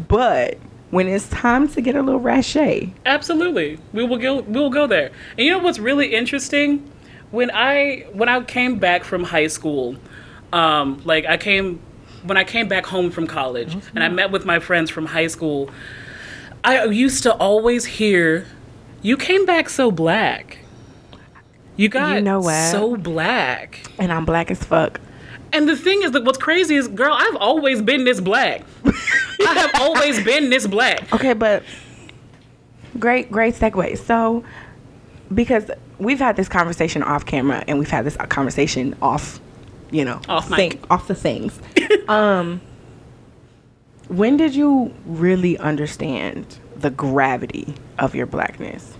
But 0.07 0.57
when 0.91 1.07
it's 1.07 1.27
time 1.29 1.67
to 1.69 1.81
get 1.81 1.95
a 1.95 2.01
little 2.01 2.19
rache, 2.19 2.89
Absolutely, 3.05 3.79
we 3.93 4.03
will 4.05 4.17
go. 4.17 4.41
We 4.41 4.59
will 4.59 4.69
go 4.69 4.87
there. 4.87 5.11
And 5.37 5.45
you 5.45 5.51
know 5.51 5.59
what's 5.59 5.79
really 5.79 6.13
interesting? 6.13 6.89
When 7.31 7.51
I 7.51 8.05
when 8.13 8.29
I 8.29 8.41
came 8.41 8.79
back 8.79 9.03
from 9.03 9.23
high 9.23 9.47
school, 9.47 9.95
um, 10.53 11.01
like 11.05 11.25
I 11.25 11.37
came 11.37 11.79
when 12.25 12.37
I 12.37 12.43
came 12.43 12.67
back 12.67 12.85
home 12.85 13.11
from 13.11 13.27
college, 13.27 13.75
and 13.93 14.03
I 14.03 14.09
met 14.09 14.31
with 14.31 14.45
my 14.45 14.59
friends 14.59 14.89
from 14.89 15.05
high 15.05 15.27
school. 15.27 15.69
I 16.63 16.85
used 16.85 17.23
to 17.23 17.33
always 17.35 17.85
hear, 17.85 18.45
"You 19.01 19.17
came 19.17 19.45
back 19.45 19.69
so 19.69 19.91
black. 19.91 20.59
You 21.77 21.89
got 21.89 22.23
know 22.23 22.39
what? 22.39 22.71
so 22.71 22.95
black." 22.95 23.81
and 23.99 24.11
I'm 24.11 24.25
black 24.25 24.49
as 24.51 24.63
fuck. 24.63 24.99
And 25.53 25.69
the 25.69 25.77
thing 25.77 26.03
is 26.03 26.11
that 26.11 26.25
what's 26.25 26.37
crazy 26.37 26.75
is, 26.75 26.87
girl, 26.89 27.13
I've 27.13 27.37
always 27.37 27.81
been 27.81 28.03
this 28.03 28.19
black. 28.19 28.63
I 28.85 29.53
have 29.53 29.71
always 29.81 30.21
been 30.23 30.49
this 30.49 30.67
black. 30.67 31.13
Okay, 31.13 31.31
but 31.33 31.63
great, 32.99 33.31
great 33.31 33.55
segue. 33.55 33.97
So, 33.99 34.43
because 35.33 35.71
we've 35.97 36.19
had 36.19 36.35
this 36.35 36.49
conversation 36.49 37.03
off 37.03 37.25
camera 37.25 37.63
and 37.67 37.79
we've 37.79 37.89
had 37.89 38.05
this 38.05 38.17
conversation 38.17 38.95
off, 39.01 39.39
you 39.91 40.05
know, 40.05 40.21
Off 40.27 40.49
thing- 40.49 40.79
off 40.89 41.07
the 41.07 41.15
things. 41.15 41.59
um, 42.07 42.61
when 44.07 44.37
did 44.37 44.55
you 44.55 44.93
really 45.05 45.57
understand 45.57 46.59
the 46.75 46.89
gravity 46.89 47.73
of 47.99 48.13
your 48.15 48.25
blackness? 48.25 48.93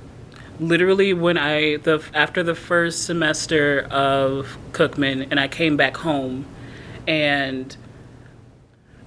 literally 0.59 1.13
when 1.13 1.37
I 1.37 1.77
the 1.77 2.01
after 2.13 2.41
the 2.41 2.55
first 2.55 3.03
semester 3.03 3.81
of 3.91 4.57
Cookman 4.71 5.27
and 5.29 5.37
I 5.37 5.49
came 5.49 5.75
back 5.75 5.97
home 5.97 6.45
and 7.05 7.75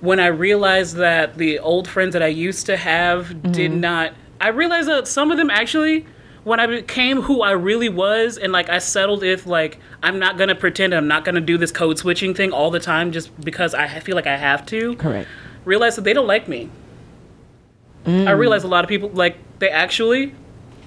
when 0.00 0.20
I 0.20 0.26
realized 0.26 0.96
that 0.96 1.38
the 1.38 1.58
old 1.58 1.88
friends 1.88 2.12
that 2.12 2.22
I 2.22 2.26
used 2.26 2.66
to 2.66 2.76
have 2.76 3.50
did 3.50 3.72
not 3.72 4.12
I 4.40 4.48
realized 4.48 4.88
that 4.88 5.08
some 5.08 5.30
of 5.30 5.38
them 5.38 5.48
actually 5.48 6.04
when 6.48 6.60
I 6.60 6.66
became 6.66 7.20
who 7.20 7.42
I 7.42 7.50
really 7.52 7.90
was 7.90 8.38
and 8.38 8.52
like 8.52 8.70
I 8.70 8.78
settled 8.78 9.22
if 9.22 9.46
like 9.46 9.78
I'm 10.02 10.18
not 10.18 10.38
to 10.48 10.54
pretend 10.54 10.94
I'm 10.94 11.06
not 11.06 11.24
to 11.34 11.40
do 11.40 11.58
this 11.58 11.70
code 11.70 11.98
switching 11.98 12.34
thing 12.34 12.52
all 12.52 12.70
the 12.70 12.80
time 12.80 13.12
just 13.12 13.38
because 13.40 13.74
I 13.74 14.00
feel 14.00 14.16
like 14.16 14.26
I 14.26 14.36
have 14.36 14.64
to 14.66 14.96
Correct. 14.96 15.28
realized 15.64 15.98
that 15.98 16.02
they 16.02 16.14
don't 16.14 16.26
like 16.26 16.48
me. 16.48 16.70
I 18.06 18.10
mm. 18.10 18.38
realized 18.38 18.64
a 18.64 18.68
lot 18.68 18.82
of 18.82 18.88
people 18.88 19.10
like 19.10 19.36
they 19.58 19.68
actually 19.68 20.34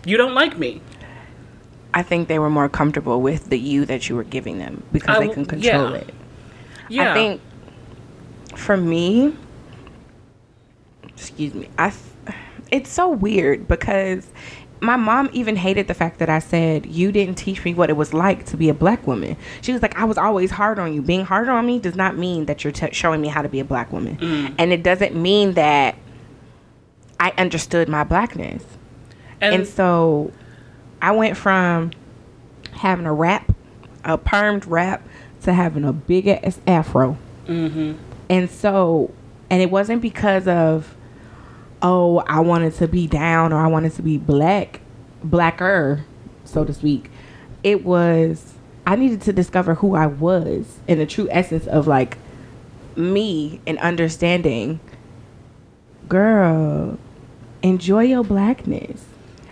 you 0.04 0.18
don't 0.18 0.34
like 0.34 0.58
me. 0.58 0.82
I 1.94 2.02
think 2.02 2.28
they 2.28 2.40
were 2.40 2.50
more 2.50 2.68
comfortable 2.68 3.22
with 3.22 3.50
the 3.50 3.60
you 3.60 3.86
that 3.86 4.10
you 4.10 4.16
were 4.16 4.24
giving 4.24 4.58
them 4.58 4.84
because 4.92 5.18
I 5.18 5.28
they 5.28 5.34
can 5.34 5.46
control 5.46 5.92
yeah. 5.92 5.98
it. 5.98 6.14
Yeah. 6.90 7.12
I 7.12 7.14
think 7.14 7.42
for 8.56 8.78
me, 8.78 9.36
excuse 11.16 11.54
me, 11.54 11.70
I 11.78 11.94
it's 12.72 12.90
so 12.90 13.10
weird 13.10 13.68
because 13.68 14.28
my 14.82 14.96
mom 14.96 15.30
even 15.32 15.56
hated 15.56 15.88
the 15.88 15.94
fact 15.94 16.18
that 16.20 16.30
I 16.30 16.40
said 16.40 16.86
you 16.88 17.12
didn't 17.12 17.36
teach 17.36 17.64
me 17.64 17.74
what 17.74 17.90
it 17.92 17.94
was 17.96 18.14
like 18.14 18.46
to 18.48 18.58
be 18.58 18.68
a 18.68 18.74
black 18.74 19.06
woman. 19.06 19.38
She 19.62 19.72
was 19.74 19.82
like, 19.82 19.96
I 19.98 20.04
was 20.06 20.18
always 20.18 20.50
hard 20.52 20.80
on 20.80 20.92
you. 20.94 21.02
Being 21.04 21.24
hard 21.24 21.48
on 21.50 21.66
me 21.68 21.78
does 21.80 21.96
not 21.96 22.18
mean 22.18 22.46
that 22.46 22.64
you're 22.64 22.74
t- 22.74 22.92
showing 22.92 23.22
me 23.22 23.28
how 23.28 23.42
to 23.44 23.50
be 23.50 23.60
a 23.60 23.64
black 23.66 23.92
woman, 23.94 24.18
Mm. 24.18 24.56
and 24.58 24.74
it 24.74 24.82
doesn't 24.84 25.16
mean 25.16 25.54
that 25.54 25.96
I 27.20 27.32
understood 27.38 27.88
my 27.88 28.04
blackness. 28.04 28.64
and, 29.40 29.54
And 29.56 29.68
so 29.68 30.32
I 31.02 31.12
went 31.12 31.38
from 31.38 31.92
having 32.74 33.06
a 33.06 33.14
wrap, 33.14 33.54
a 34.04 34.18
permed 34.18 34.64
wrap, 34.68 35.08
to 35.44 35.54
having 35.54 35.84
a 35.86 35.94
big 35.94 36.28
ass 36.28 36.60
afro. 36.68 37.18
Mm-hmm. 37.48 37.94
And 38.30 38.50
so, 38.50 39.12
and 39.50 39.62
it 39.62 39.70
wasn't 39.70 40.02
because 40.02 40.48
of, 40.48 40.96
oh, 41.82 42.20
I 42.28 42.40
wanted 42.40 42.74
to 42.76 42.88
be 42.88 43.08
down 43.08 43.54
or 43.54 43.60
I 43.60 43.68
wanted 43.68 43.94
to 43.94 44.02
be 44.02 44.18
black, 44.18 44.82
blacker, 45.24 46.06
so 46.44 46.64
to 46.64 46.74
speak. 46.74 47.10
It 47.64 47.84
was, 47.84 48.54
I 48.86 48.96
needed 48.96 49.22
to 49.22 49.34
discover 49.34 49.76
who 49.76 49.96
I 49.96 50.08
was 50.08 50.80
in 50.88 51.00
the 51.00 51.06
true 51.06 51.28
essence 51.32 51.68
of 51.68 51.88
like 51.88 52.18
me 52.96 53.62
and 53.66 53.78
understanding, 53.80 54.80
girl, 56.08 56.98
enjoy 57.62 58.04
your 58.04 58.24
blackness. 58.24 59.06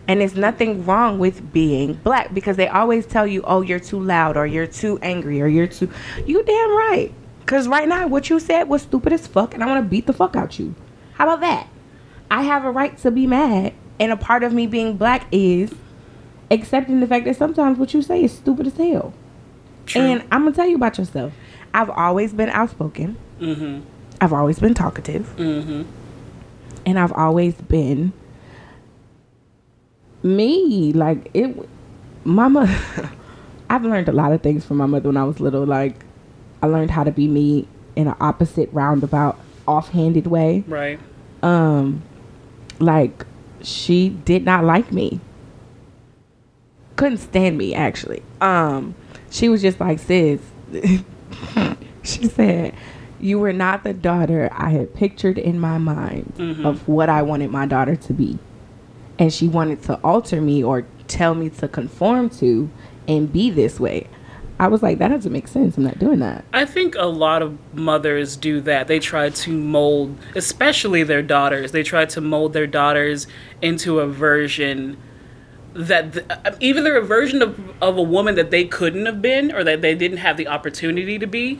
And 0.07 0.21
there's 0.21 0.35
nothing 0.35 0.85
wrong 0.85 1.19
with 1.19 1.53
being 1.53 1.93
black 1.93 2.33
because 2.33 2.57
they 2.57 2.67
always 2.67 3.05
tell 3.05 3.27
you, 3.27 3.43
oh, 3.43 3.61
you're 3.61 3.79
too 3.79 3.99
loud 3.99 4.37
or 4.37 4.47
you're 4.47 4.65
too 4.65 4.97
angry 5.03 5.39
or 5.39 5.47
you're 5.47 5.67
too. 5.67 5.87
You 6.25 6.43
damn 6.43 6.71
right. 6.71 7.13
Because 7.41 7.67
right 7.67 7.87
now, 7.87 8.07
what 8.07 8.29
you 8.29 8.39
said 8.39 8.67
was 8.67 8.81
stupid 8.81 9.13
as 9.13 9.27
fuck 9.27 9.53
and 9.53 9.63
I 9.63 9.67
want 9.67 9.85
to 9.85 9.89
beat 9.89 10.07
the 10.07 10.13
fuck 10.13 10.35
out 10.35 10.57
you. 10.57 10.73
How 11.13 11.25
about 11.25 11.41
that? 11.41 11.67
I 12.31 12.43
have 12.43 12.65
a 12.65 12.71
right 12.71 12.97
to 12.99 13.11
be 13.11 13.27
mad. 13.27 13.73
And 13.99 14.11
a 14.11 14.17
part 14.17 14.43
of 14.43 14.53
me 14.53 14.65
being 14.67 14.95
black 14.97 15.25
is 15.31 15.73
accepting 16.51 16.99
the 17.01 17.07
fact 17.07 17.25
that 17.25 17.35
sometimes 17.35 17.77
what 17.77 17.93
you 17.93 18.01
say 18.01 18.23
is 18.23 18.31
stupid 18.31 18.67
as 18.67 18.77
hell. 18.77 19.13
True. 19.85 20.01
And 20.01 20.23
I'm 20.31 20.41
going 20.43 20.53
to 20.53 20.55
tell 20.55 20.67
you 20.67 20.75
about 20.75 20.97
yourself. 20.97 21.33
I've 21.73 21.89
always 21.89 22.33
been 22.33 22.49
outspoken, 22.49 23.17
Mm-hmm. 23.39 23.81
I've 24.21 24.33
always 24.33 24.59
been 24.59 24.73
talkative, 24.73 25.33
Mm-hmm. 25.37 25.83
and 26.85 26.99
I've 26.99 27.13
always 27.13 27.53
been 27.55 28.11
me. 30.23 30.93
Like 30.93 31.29
it, 31.33 31.55
my 32.23 32.47
mother. 32.47 32.75
I've 33.69 33.83
learned 33.83 34.09
a 34.09 34.11
lot 34.13 34.31
of 34.31 34.41
things 34.41 34.65
from 34.65 34.77
my 34.77 34.87
mother 34.87 35.09
when 35.09 35.17
I 35.17 35.23
was 35.23 35.39
little. 35.39 35.65
Like 35.65 36.03
I 36.63 36.67
learned 36.67 36.91
how 36.91 37.03
to 37.03 37.11
be 37.11 37.27
me 37.27 37.67
in 37.95 38.07
an 38.07 38.15
opposite 38.19 38.69
roundabout, 38.73 39.39
offhanded 39.67 40.27
way. 40.27 40.63
Right. 40.67 40.99
Um, 41.43 42.01
like 42.79 43.25
she 43.61 44.09
did 44.09 44.45
not 44.45 44.63
like 44.63 44.91
me. 44.91 45.19
Couldn't 46.95 47.19
stand 47.19 47.57
me 47.57 47.73
actually. 47.73 48.23
Um, 48.41 48.95
she 49.29 49.49
was 49.49 49.61
just 49.61 49.79
like 49.79 49.99
sis. 49.99 50.41
she 52.03 52.25
said, 52.25 52.73
You 53.19 53.39
were 53.39 53.53
not 53.53 53.83
the 53.83 53.93
daughter 53.93 54.49
I 54.51 54.71
had 54.71 54.93
pictured 54.93 55.37
in 55.37 55.59
my 55.59 55.77
mind 55.77 56.33
of 56.65 56.87
what 56.87 57.09
I 57.09 57.21
wanted 57.21 57.51
my 57.51 57.65
daughter 57.65 57.95
to 57.95 58.13
be. 58.13 58.39
And 59.17 59.33
she 59.33 59.47
wanted 59.47 59.83
to 59.83 59.95
alter 60.03 60.41
me 60.41 60.63
or 60.63 60.85
tell 61.07 61.35
me 61.35 61.49
to 61.49 61.67
conform 61.67 62.29
to 62.29 62.69
and 63.07 63.31
be 63.31 63.49
this 63.49 63.79
way. 63.79 64.07
I 64.59 64.67
was 64.67 64.83
like, 64.83 64.97
that 64.97 65.07
doesn't 65.07 65.31
make 65.31 65.47
sense. 65.47 65.77
I'm 65.77 65.83
not 65.85 65.99
doing 65.99 66.19
that. 66.19 66.43
I 66.51 66.65
think 66.65 66.95
a 66.95 67.05
lot 67.05 67.41
of 67.41 67.57
mothers 67.73 68.35
do 68.35 68.59
that. 68.61 68.87
They 68.87 68.99
try 68.99 69.29
to 69.29 69.51
mold, 69.51 70.17
especially 70.35 71.03
their 71.03 71.21
daughters, 71.21 71.71
they 71.71 71.83
try 71.83 72.05
to 72.05 72.19
mold 72.21 72.51
their 72.53 72.67
daughters 72.67 73.25
into 73.61 73.99
a 73.99 74.07
version 74.07 74.97
that 75.73 76.07
even 76.15 76.31
uh, 76.31 76.55
either 76.59 76.97
a 76.97 77.01
version 77.05 77.41
of, 77.41 77.57
of 77.81 77.97
a 77.97 78.01
woman 78.01 78.35
that 78.35 78.51
they 78.51 78.65
couldn't 78.65 79.05
have 79.05 79.21
been 79.21 79.51
or 79.53 79.63
that 79.63 79.81
they 79.81 79.95
didn't 79.95 80.17
have 80.17 80.35
the 80.35 80.47
opportunity 80.47 81.17
to 81.19 81.27
be 81.27 81.59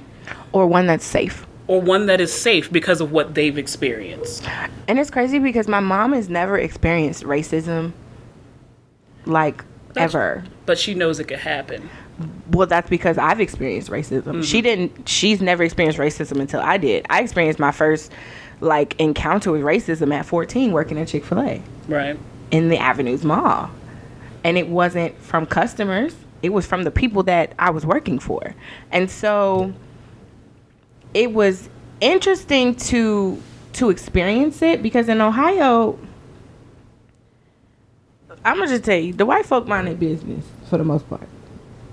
Or 0.52 0.68
one 0.68 0.88
that's 0.88 1.06
safe. 1.06 1.46
or 1.68 1.80
one 1.80 2.08
that 2.08 2.20
is 2.20 2.34
safe 2.34 2.70
because 2.72 3.00
of 3.02 3.12
what 3.12 3.36
they've 3.36 3.58
experienced. 3.58 4.46
And 4.88 4.98
it's 5.00 5.12
crazy 5.12 5.38
because 5.40 5.68
my 5.68 5.80
mom 5.80 6.14
has 6.14 6.28
never 6.28 6.58
experienced 6.58 7.24
racism 7.24 7.94
like 9.26 9.64
That's- 9.94 10.14
ever. 10.14 10.44
But 10.66 10.80
she 10.80 10.96
knows 10.96 11.20
it 11.20 11.26
could 11.28 11.40
happen. 11.40 11.90
Well, 12.52 12.68
that's 12.68 12.90
because 12.90 13.18
I've 13.18 13.40
experienced 13.40 13.90
racism. 13.90 14.24
Mm-hmm. 14.24 14.42
She 14.42 14.62
didn't. 14.62 15.08
She's 15.08 15.42
never 15.42 15.64
experienced 15.64 16.00
racism 16.00 16.40
until 16.40 16.60
I 16.62 16.78
did. 16.78 17.06
I 17.10 17.22
experienced 17.22 17.60
my 17.60 17.72
first 17.72 18.12
like 18.62 19.00
encounter 19.00 19.52
with 19.52 19.62
racism 19.62 20.14
at 20.14 20.26
14 20.26 20.72
working 20.74 20.98
at 21.00 21.08
Chick-fil-A 21.08 21.62
Right. 21.88 22.20
in 22.52 22.68
the 22.68 22.78
Avenues 22.78 23.24
Mall. 23.24 23.70
And 24.44 24.58
it 24.58 24.68
wasn't 24.68 25.18
from 25.22 25.46
customers. 25.46 26.14
It 26.42 26.50
was 26.50 26.66
from 26.66 26.84
the 26.84 26.92
people 26.92 27.24
that 27.24 27.54
I 27.58 27.70
was 27.70 27.86
working 27.86 28.20
for. 28.20 28.54
And 28.92 29.10
so 29.10 29.74
it 31.14 31.32
was 31.34 31.70
interesting 32.02 32.76
to 32.76 33.42
to 33.74 33.90
experience 33.90 34.62
it 34.62 34.82
because 34.84 35.08
in 35.10 35.22
Ohio 35.22 35.98
I'm 38.46 38.58
gonna 38.58 38.68
just 38.68 38.84
tell 38.86 38.98
you, 38.98 39.14
the 39.14 39.26
white 39.26 39.46
folk 39.46 39.68
mind 39.68 39.88
their 39.88 39.96
business 39.96 40.46
for 40.70 40.78
the 40.78 40.84
most 40.84 41.08
part. 41.10 41.28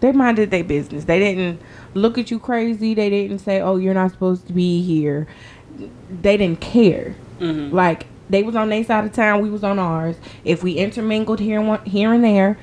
They 0.01 0.13
minded 0.13 0.51
their 0.51 0.65
business. 0.65 1.05
They 1.05 1.19
didn't 1.19 1.61
look 1.95 2.19
at 2.19 2.31
you 2.31 2.39
crazy. 2.39 2.95
They 2.95 3.11
didn't 3.11 3.39
say, 3.39 3.61
"Oh, 3.61 3.77
you're 3.77 3.95
not 3.95 4.11
supposed 4.11 4.47
to 4.49 4.53
be 4.53 4.83
here." 4.83 5.27
They 6.23 6.37
didn't 6.37 6.61
care. 6.61 7.17
Mm-hmm. 7.41 7.75
Like 7.75 8.07
they 8.29 8.43
was 8.43 8.57
on 8.57 8.69
their 8.69 8.85
side 8.85 9.05
of 9.05 9.13
town, 9.13 9.43
we 9.43 9.51
was 9.51 9.65
on 9.65 9.79
ours. 9.79 10.17
If 10.45 10.63
we 10.63 10.73
intermingled 10.73 11.41
here 11.41 11.59
and 11.59 11.69
one, 11.69 11.85
here 11.85 12.13
and 12.13 12.25
there, 12.25 12.59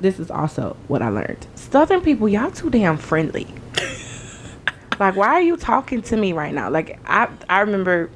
this 0.00 0.18
is 0.18 0.30
also 0.30 0.76
what 0.88 1.02
I 1.02 1.08
learned. 1.08 1.46
Southern 1.54 2.00
people, 2.00 2.28
y'all 2.28 2.50
too 2.50 2.70
damn 2.70 2.98
friendly. 2.98 3.46
like, 5.00 5.16
why 5.16 5.28
are 5.28 5.42
you 5.42 5.56
talking 5.56 6.02
to 6.02 6.16
me 6.16 6.32
right 6.32 6.52
now? 6.52 6.70
Like, 6.70 6.98
I 7.06 7.28
I 7.48 7.60
remember 7.60 8.10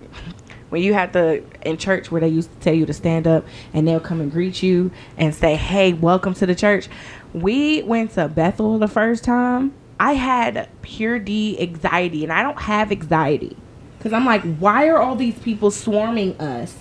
when 0.69 0.83
you 0.83 0.95
had 0.95 1.13
the 1.13 1.43
in 1.63 1.77
church 1.77 2.11
where 2.11 2.21
they 2.21 2.29
used 2.29 2.53
to 2.53 2.59
tell 2.61 2.75
you 2.75 2.87
to 2.87 2.93
stand 2.93 3.27
up 3.27 3.45
and 3.73 3.89
they'll 3.89 4.01
come 4.01 4.21
and 4.21 4.31
greet 4.31 4.63
you 4.63 4.91
and 5.17 5.35
say, 5.35 5.57
"Hey, 5.57 5.93
welcome 5.93 6.35
to 6.35 6.47
the 6.47 6.55
church." 6.55 6.89
We 7.33 7.83
went 7.83 8.13
to 8.13 8.29
Bethel 8.29 8.79
the 8.79 8.89
first 8.89 9.25
time. 9.25 9.73
I 9.99 10.15
had 10.15 10.69
pure 10.83 11.19
D 11.19 11.61
anxiety, 11.61 12.23
and 12.25 12.33
I 12.33 12.43
don't 12.43 12.59
have 12.61 12.91
anxiety 12.91 13.57
because 13.99 14.13
I'm 14.13 14.25
like, 14.25 14.43
why 14.57 14.89
are 14.89 14.99
all 14.99 15.15
these 15.15 15.39
people 15.39 15.71
swarming 15.71 16.41
us 16.41 16.75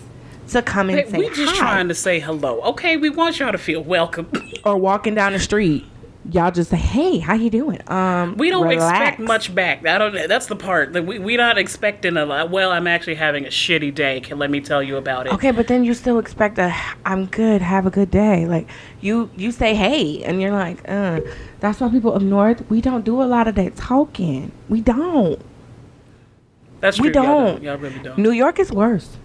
to 0.49 0.61
come 0.61 0.89
and 0.89 0.99
Hey, 0.99 1.09
say 1.09 1.17
we 1.17 1.27
just 1.29 1.53
hi? 1.55 1.57
trying 1.59 1.87
to 1.89 1.93
say 1.95 2.19
hello. 2.19 2.61
Okay, 2.61 2.97
we 2.97 3.09
want 3.09 3.39
y'all 3.39 3.51
to 3.51 3.57
feel 3.57 3.81
welcome. 3.83 4.31
or 4.65 4.77
walking 4.77 5.15
down 5.15 5.33
the 5.33 5.39
street, 5.39 5.85
y'all 6.29 6.51
just 6.51 6.69
say, 6.69 6.77
"Hey, 6.77 7.19
how 7.19 7.33
you 7.33 7.49
doing?" 7.49 7.79
Um, 7.87 8.35
We 8.37 8.49
don't 8.49 8.69
expect 8.71 9.19
much 9.19 9.53
back. 9.53 9.85
I 9.85 9.97
don't. 9.97 10.27
That's 10.27 10.47
the 10.47 10.55
part 10.55 10.93
that 10.93 11.05
we 11.05 11.19
we 11.19 11.37
not 11.37 11.57
expecting 11.57 12.17
a 12.17 12.25
lot. 12.25 12.49
Well, 12.51 12.71
I'm 12.71 12.87
actually 12.87 13.15
having 13.15 13.45
a 13.45 13.49
shitty 13.49 13.93
day. 13.93 14.19
Can 14.19 14.37
let 14.37 14.49
me 14.49 14.59
tell 14.59 14.83
you 14.83 14.97
about 14.97 15.27
it. 15.27 15.33
Okay, 15.33 15.51
but 15.51 15.67
then 15.67 15.83
you 15.83 15.93
still 15.93 16.19
expect 16.19 16.57
a 16.57 16.75
"I'm 17.05 17.25
good, 17.27 17.61
have 17.61 17.85
a 17.85 17.91
good 17.91 18.11
day." 18.11 18.45
Like 18.45 18.67
you, 19.01 19.29
you 19.35 19.51
say 19.51 19.75
"Hey," 19.75 20.23
and 20.23 20.41
you're 20.41 20.51
like, 20.51 20.87
"Uh." 20.87 21.21
That's 21.59 21.81
why 21.81 21.89
people 21.89 22.13
up 22.13 22.21
north 22.21 22.63
we 22.69 22.79
don't 22.79 23.03
do 23.03 23.21
a 23.21 23.25
lot 23.25 23.47
of 23.47 23.55
that 23.55 23.75
talking. 23.75 24.51
We 24.69 24.81
don't. 24.81 25.41
That's 26.79 26.97
true. 26.97 27.07
we 27.07 27.13
Y'all 27.13 27.23
don't. 27.23 27.63
Y'all 27.63 27.77
really 27.77 27.99
don't. 27.99 28.17
New 28.17 28.31
York 28.31 28.59
is 28.59 28.71
worse. 28.71 29.17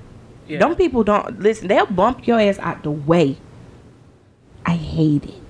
Yeah. 0.48 0.59
Them 0.59 0.74
people 0.74 1.04
don't 1.04 1.40
listen. 1.40 1.68
They'll 1.68 1.87
bump 1.87 2.26
your 2.26 2.40
ass 2.40 2.59
out 2.59 2.83
the 2.83 2.90
way. 2.90 3.38
I 4.66 4.72
hate 4.72 5.24
it. 5.24 5.43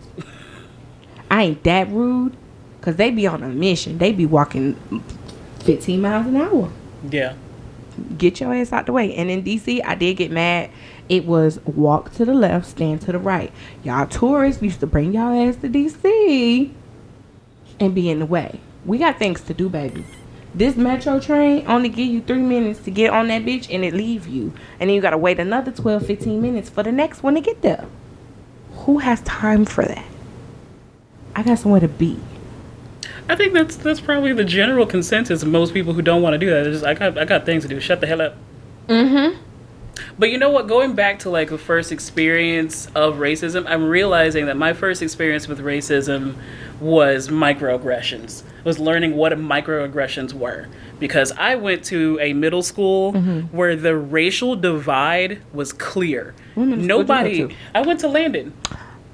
I 1.34 1.42
ain't 1.42 1.64
that 1.64 1.88
rude, 1.90 2.36
cause 2.80 2.94
they 2.94 3.10
be 3.10 3.26
on 3.26 3.42
a 3.42 3.48
mission. 3.48 3.98
They 3.98 4.12
be 4.12 4.24
walking 4.24 4.76
15 5.64 6.00
miles 6.00 6.26
an 6.28 6.36
hour. 6.36 6.70
Yeah. 7.10 7.34
get 8.16 8.38
your 8.38 8.54
ass 8.54 8.72
out 8.72 8.86
the 8.86 8.92
way. 8.92 9.12
And 9.16 9.28
in 9.28 9.42
DC, 9.42 9.80
I 9.84 9.96
did 9.96 10.14
get 10.16 10.30
mad. 10.30 10.70
It 11.08 11.26
was 11.26 11.58
walk 11.66 12.12
to 12.14 12.24
the 12.24 12.34
left, 12.34 12.66
stand 12.66 13.00
to 13.00 13.10
the 13.10 13.18
right. 13.18 13.50
Y'all 13.82 14.06
tourists 14.06 14.62
used 14.62 14.78
to 14.78 14.86
bring 14.86 15.12
y'all 15.12 15.48
ass 15.48 15.56
to 15.56 15.68
DC 15.68 16.70
and 17.80 17.94
be 17.96 18.08
in 18.08 18.20
the 18.20 18.26
way. 18.26 18.60
We 18.84 18.98
got 18.98 19.18
things 19.18 19.40
to 19.40 19.54
do, 19.54 19.68
baby. 19.68 20.04
This 20.54 20.76
metro 20.76 21.18
train 21.18 21.66
only 21.66 21.88
give 21.88 22.06
you 22.06 22.20
three 22.20 22.42
minutes 22.42 22.78
to 22.82 22.92
get 22.92 23.10
on 23.10 23.26
that 23.26 23.42
bitch 23.42 23.66
and 23.74 23.84
it 23.84 23.92
leave 23.92 24.28
you. 24.28 24.52
And 24.78 24.88
then 24.88 24.94
you 24.94 25.00
gotta 25.02 25.18
wait 25.18 25.40
another 25.40 25.72
12, 25.72 26.06
15 26.06 26.40
minutes 26.40 26.70
for 26.70 26.84
the 26.84 26.92
next 26.92 27.24
one 27.24 27.34
to 27.34 27.40
get 27.40 27.60
there. 27.60 27.86
Who 28.84 28.98
has 28.98 29.20
time 29.22 29.64
for 29.64 29.84
that? 29.84 30.04
I 31.36 31.42
got 31.42 31.58
somewhere 31.58 31.80
to 31.80 31.88
be. 31.88 32.18
I 33.28 33.36
think 33.36 33.54
that's 33.54 33.76
that's 33.76 34.00
probably 34.00 34.32
the 34.32 34.44
general 34.44 34.86
consensus 34.86 35.42
of 35.42 35.48
most 35.48 35.72
people 35.72 35.94
who 35.94 36.02
don't 36.02 36.22
want 36.22 36.34
to 36.34 36.38
do 36.38 36.50
that. 36.50 36.64
They're 36.64 36.72
just 36.72 36.84
I 36.84 36.94
got 36.94 37.18
I 37.18 37.24
got 37.24 37.46
things 37.46 37.62
to 37.62 37.68
do. 37.68 37.80
Shut 37.80 38.00
the 38.00 38.06
hell 38.06 38.20
up. 38.20 38.36
Mm-hmm. 38.88 39.40
But 40.18 40.30
you 40.30 40.38
know 40.38 40.50
what? 40.50 40.66
Going 40.66 40.94
back 40.94 41.20
to 41.20 41.30
like 41.30 41.50
the 41.50 41.58
first 41.58 41.90
experience 41.90 42.86
of 42.94 43.16
racism, 43.16 43.64
I'm 43.66 43.84
realizing 43.84 44.46
that 44.46 44.56
my 44.56 44.72
first 44.72 45.02
experience 45.02 45.48
with 45.48 45.60
racism 45.60 46.36
was 46.80 47.28
microaggressions. 47.28 48.42
Was 48.64 48.78
learning 48.78 49.16
what 49.16 49.32
microaggressions 49.32 50.32
were 50.32 50.68
because 50.98 51.32
I 51.32 51.56
went 51.56 51.84
to 51.86 52.18
a 52.20 52.32
middle 52.32 52.62
school 52.62 53.12
where 53.12 53.76
the 53.76 53.96
racial 53.96 54.56
divide 54.56 55.40
was 55.52 55.72
clear. 55.72 56.34
What 56.54 56.66
middle 56.66 57.04
school 57.04 57.22
did 57.22 57.36
you 57.36 57.42
go 57.42 57.48
Nobody. 57.48 57.56
I 57.74 57.80
went 57.82 58.00
to 58.00 58.08
Landon. 58.08 58.52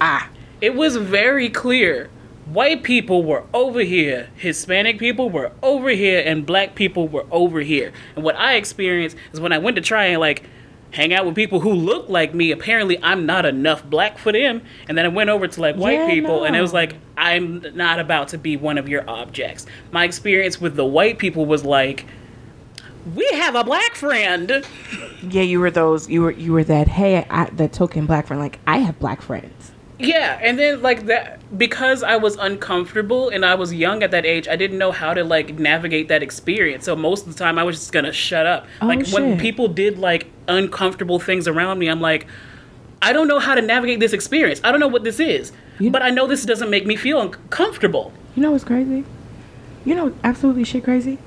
Ah. 0.00 0.28
It 0.60 0.74
was 0.74 0.96
very 0.96 1.48
clear. 1.48 2.10
White 2.46 2.82
people 2.82 3.22
were 3.22 3.44
over 3.54 3.80
here, 3.80 4.28
Hispanic 4.34 4.98
people 4.98 5.30
were 5.30 5.52
over 5.62 5.90
here, 5.90 6.20
and 6.24 6.44
black 6.44 6.74
people 6.74 7.06
were 7.06 7.24
over 7.30 7.60
here. 7.60 7.92
And 8.16 8.24
what 8.24 8.34
I 8.34 8.54
experienced 8.54 9.16
is 9.32 9.40
when 9.40 9.52
I 9.52 9.58
went 9.58 9.76
to 9.76 9.82
try 9.82 10.06
and 10.06 10.20
like 10.20 10.44
hang 10.90 11.14
out 11.14 11.24
with 11.24 11.36
people 11.36 11.60
who 11.60 11.72
look 11.72 12.08
like 12.08 12.34
me, 12.34 12.50
apparently 12.50 12.98
I'm 13.02 13.24
not 13.24 13.46
enough 13.46 13.84
black 13.84 14.18
for 14.18 14.32
them. 14.32 14.62
And 14.88 14.98
then 14.98 15.04
I 15.04 15.08
went 15.08 15.30
over 15.30 15.46
to 15.46 15.60
like 15.60 15.76
white 15.76 16.00
Yeah, 16.00 16.08
people, 16.08 16.44
and 16.44 16.56
it 16.56 16.60
was 16.60 16.72
like, 16.72 16.96
I'm 17.16 17.64
not 17.76 18.00
about 18.00 18.28
to 18.28 18.38
be 18.38 18.56
one 18.56 18.78
of 18.78 18.88
your 18.88 19.08
objects. 19.08 19.66
My 19.92 20.04
experience 20.04 20.60
with 20.60 20.74
the 20.74 20.84
white 20.84 21.18
people 21.18 21.46
was 21.46 21.64
like, 21.64 22.04
we 23.14 23.28
have 23.32 23.54
a 23.54 23.64
black 23.64 23.94
friend. 23.94 24.66
Yeah, 25.22 25.42
you 25.42 25.60
were 25.60 25.70
those. 25.70 26.08
You 26.10 26.22
were 26.22 26.32
you 26.32 26.52
were 26.52 26.64
that. 26.64 26.88
Hey, 26.88 27.24
I, 27.30 27.44
that 27.50 27.72
token 27.72 28.06
black 28.06 28.26
friend. 28.26 28.42
Like 28.42 28.58
I 28.66 28.78
have 28.78 28.98
black 28.98 29.22
friends. 29.22 29.72
Yeah, 30.00 30.38
and 30.42 30.58
then 30.58 30.82
like 30.82 31.06
that 31.06 31.40
because 31.58 32.02
I 32.02 32.16
was 32.16 32.36
uncomfortable 32.36 33.28
and 33.28 33.44
I 33.44 33.54
was 33.54 33.72
young 33.74 34.02
at 34.02 34.10
that 34.12 34.24
age, 34.24 34.48
I 34.48 34.56
didn't 34.56 34.78
know 34.78 34.92
how 34.92 35.14
to 35.14 35.24
like 35.24 35.58
navigate 35.58 36.08
that 36.08 36.22
experience. 36.22 36.84
So 36.84 36.94
most 36.96 37.26
of 37.26 37.32
the 37.34 37.38
time 37.38 37.58
I 37.58 37.64
was 37.64 37.76
just 37.76 37.92
gonna 37.92 38.12
shut 38.12 38.46
up. 38.46 38.66
Oh, 38.80 38.86
like 38.86 39.06
when 39.08 39.38
people 39.38 39.68
did 39.68 39.98
like 39.98 40.26
uncomfortable 40.48 41.18
things 41.18 41.46
around 41.48 41.78
me, 41.78 41.88
I'm 41.88 42.00
like, 42.00 42.26
I 43.02 43.12
don't 43.12 43.28
know 43.28 43.38
how 43.38 43.54
to 43.54 43.62
navigate 43.62 44.00
this 44.00 44.12
experience. 44.12 44.60
I 44.64 44.70
don't 44.70 44.80
know 44.80 44.88
what 44.88 45.04
this 45.04 45.20
is. 45.20 45.52
You- 45.78 45.90
but 45.90 46.02
I 46.02 46.10
know 46.10 46.26
this 46.26 46.44
doesn't 46.44 46.70
make 46.70 46.86
me 46.86 46.96
feel 46.96 47.20
uncomfortable. 47.20 48.12
You 48.36 48.42
know 48.42 48.50
what's 48.52 48.64
crazy? 48.64 49.04
You 49.84 49.94
know, 49.94 50.14
absolutely 50.22 50.64
shit 50.64 50.84
crazy. 50.84 51.18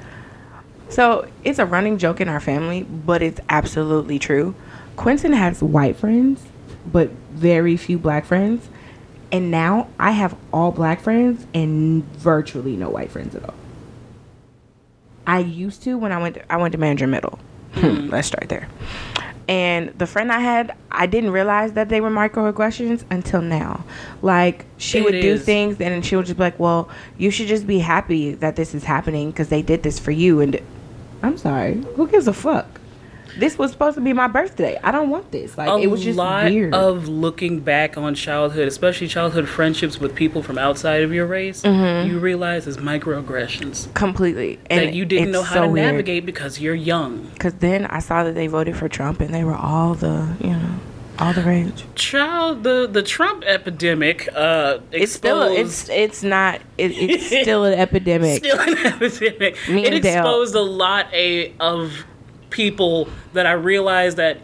So 0.90 1.28
it's 1.44 1.58
a 1.60 1.66
running 1.66 1.98
joke 1.98 2.22
in 2.22 2.30
our 2.30 2.40
family, 2.40 2.84
but 2.84 3.22
it's 3.24 3.40
absolutely 3.50 4.20
true. 4.20 4.54
Quentin 4.96 5.34
has 5.34 5.64
white 5.64 5.96
friends, 5.96 6.44
but 6.86 7.10
very 7.32 7.78
few 7.78 7.98
black 7.98 8.26
friends. 8.26 8.70
And 9.32 9.50
now 9.50 9.88
I 10.00 10.12
have 10.12 10.36
all 10.52 10.72
black 10.72 11.02
friends 11.02 11.46
and 11.54 12.04
virtually 12.14 12.76
no 12.76 12.90
white 12.90 13.12
friends 13.12 13.36
at 13.36 13.44
all. 13.44 13.56
I 15.26 15.40
used 15.40 15.82
to 15.84 15.98
when 15.98 16.12
I 16.12 16.22
went 16.22 16.36
to, 16.36 16.52
I 16.52 16.58
went 16.58 16.74
to 16.74 16.78
Mandarin 16.78 17.10
Middle. 17.10 17.40
Hmm. 17.74 17.82
Hmm, 17.82 18.10
let's 18.10 18.28
start 18.28 18.50
there. 18.50 18.68
And 19.48 19.90
the 19.98 20.08
friend 20.08 20.32
I 20.32 20.40
had, 20.40 20.76
I 20.92 21.06
didn't 21.06 21.32
realize 21.32 21.74
that 21.74 21.90
they 21.90 22.00
were 22.00 22.10
microaggressions 22.10 23.04
until 23.10 23.42
now. 23.42 23.84
Like 24.22 24.66
she 24.78 25.00
It 25.00 25.04
would 25.04 25.22
do 25.22 25.38
things, 25.38 25.82
and 25.82 26.06
she 26.06 26.16
would 26.16 26.26
just 26.26 26.38
be 26.38 26.44
like, 26.44 26.60
"Well, 26.60 26.90
you 27.18 27.30
should 27.30 27.48
just 27.48 27.68
be 27.68 27.80
happy 27.80 28.36
that 28.36 28.56
this 28.56 28.74
is 28.74 28.86
happening 28.86 29.32
because 29.32 29.50
they 29.50 29.62
did 29.62 29.84
this 29.84 30.00
for 30.00 30.12
you." 30.12 30.40
And 30.40 30.62
I'm 31.22 31.38
sorry, 31.38 31.84
who 31.96 32.08
gives 32.08 32.28
a 32.28 32.34
fuck? 32.34 32.80
This 33.38 33.58
was 33.58 33.72
supposed 33.72 33.96
to 33.96 34.02
be 34.02 34.14
my 34.14 34.28
birthday. 34.28 34.80
I 34.84 34.92
don't 34.92 35.10
want 35.10 35.32
this. 35.32 35.58
Like 35.58 35.70
a 35.70 35.78
it 35.78 35.88
was 35.88 36.04
just 36.04 36.18
lot 36.18 36.46
weird. 36.52 36.74
of 36.74 37.08
looking 37.08 37.60
back 37.60 37.98
on 37.98 38.16
childhood, 38.16 38.68
especially 38.68 39.08
childhood 39.08 39.48
friendships 39.48 40.00
with 40.00 40.16
people 40.16 40.44
from 40.44 40.58
outside 40.58 41.02
of 41.04 41.14
your 41.14 41.26
race, 41.26 41.64
you 41.64 42.20
realize 42.20 42.68
is 42.68 42.78
microaggressions 42.78 43.94
completely. 43.94 44.56
Mm-hmm. 44.58 44.66
And 44.70 44.80
that 44.88 44.94
you 44.94 45.06
didn't 45.06 45.32
know 45.32 45.44
how 45.44 45.56
so 45.56 45.62
to 45.64 45.68
weird. 45.70 45.86
navigate 45.92 46.26
because 46.26 46.60
you're 46.60 46.76
young. 46.76 47.28
Because 47.34 47.54
then 47.56 47.86
I 47.88 48.00
saw 48.00 48.24
that 48.24 48.36
they 48.36 48.48
voted 48.48 48.76
for 48.78 48.88
Trump 48.90 49.20
and 49.22 49.34
they 49.34 49.44
were 49.44 49.56
all 49.56 49.94
the, 49.96 50.36
you 50.40 50.50
know, 50.52 50.76
all 51.20 51.32
the 51.34 51.44
rage. 51.44 51.86
Child, 51.96 52.64
the 52.64 52.88
the 52.92 53.04
Trump 53.04 53.44
epidemic 53.46 54.28
uh, 54.36 54.80
It's 54.92 55.14
still, 55.14 55.44
it's 55.44 55.88
it's 55.90 56.24
not, 56.24 56.56
it, 56.78 56.92
it's 56.92 57.28
still 57.42 57.66
an 57.66 57.74
epidemic. 57.78 58.44
still 58.44 58.60
an 58.60 58.78
epidemic. 58.78 59.56
Me 59.70 59.86
it 59.86 59.94
and 59.94 60.04
Dale- 60.04 60.18
exposed 60.22 60.56
a 60.56 60.62
lot 60.62 61.14
a, 61.14 61.54
of 61.60 62.04
people 62.54 63.10
that 63.34 63.48
I 63.48 63.54
realize 63.54 64.16
that 64.16 64.38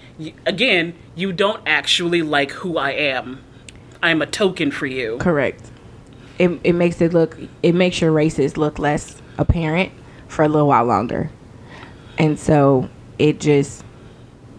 again, 0.45 0.95
you 1.15 1.31
don't 1.31 1.61
actually 1.65 2.23
like 2.23 2.51
who 2.51 2.77
I 2.77 2.91
am. 2.91 3.41
I'm 4.01 4.21
a 4.21 4.25
token 4.25 4.71
for 4.71 4.87
you. 4.87 5.17
Correct. 5.19 5.71
It, 6.39 6.59
it 6.63 6.73
makes 6.73 6.99
it 7.01 7.13
look, 7.13 7.37
it 7.61 7.75
makes 7.75 8.01
your 8.01 8.11
races 8.11 8.57
look 8.57 8.79
less 8.79 9.21
apparent 9.37 9.91
for 10.27 10.43
a 10.43 10.49
little 10.49 10.67
while 10.67 10.85
longer. 10.85 11.29
And 12.17 12.39
so 12.39 12.89
it 13.19 13.39
just 13.39 13.83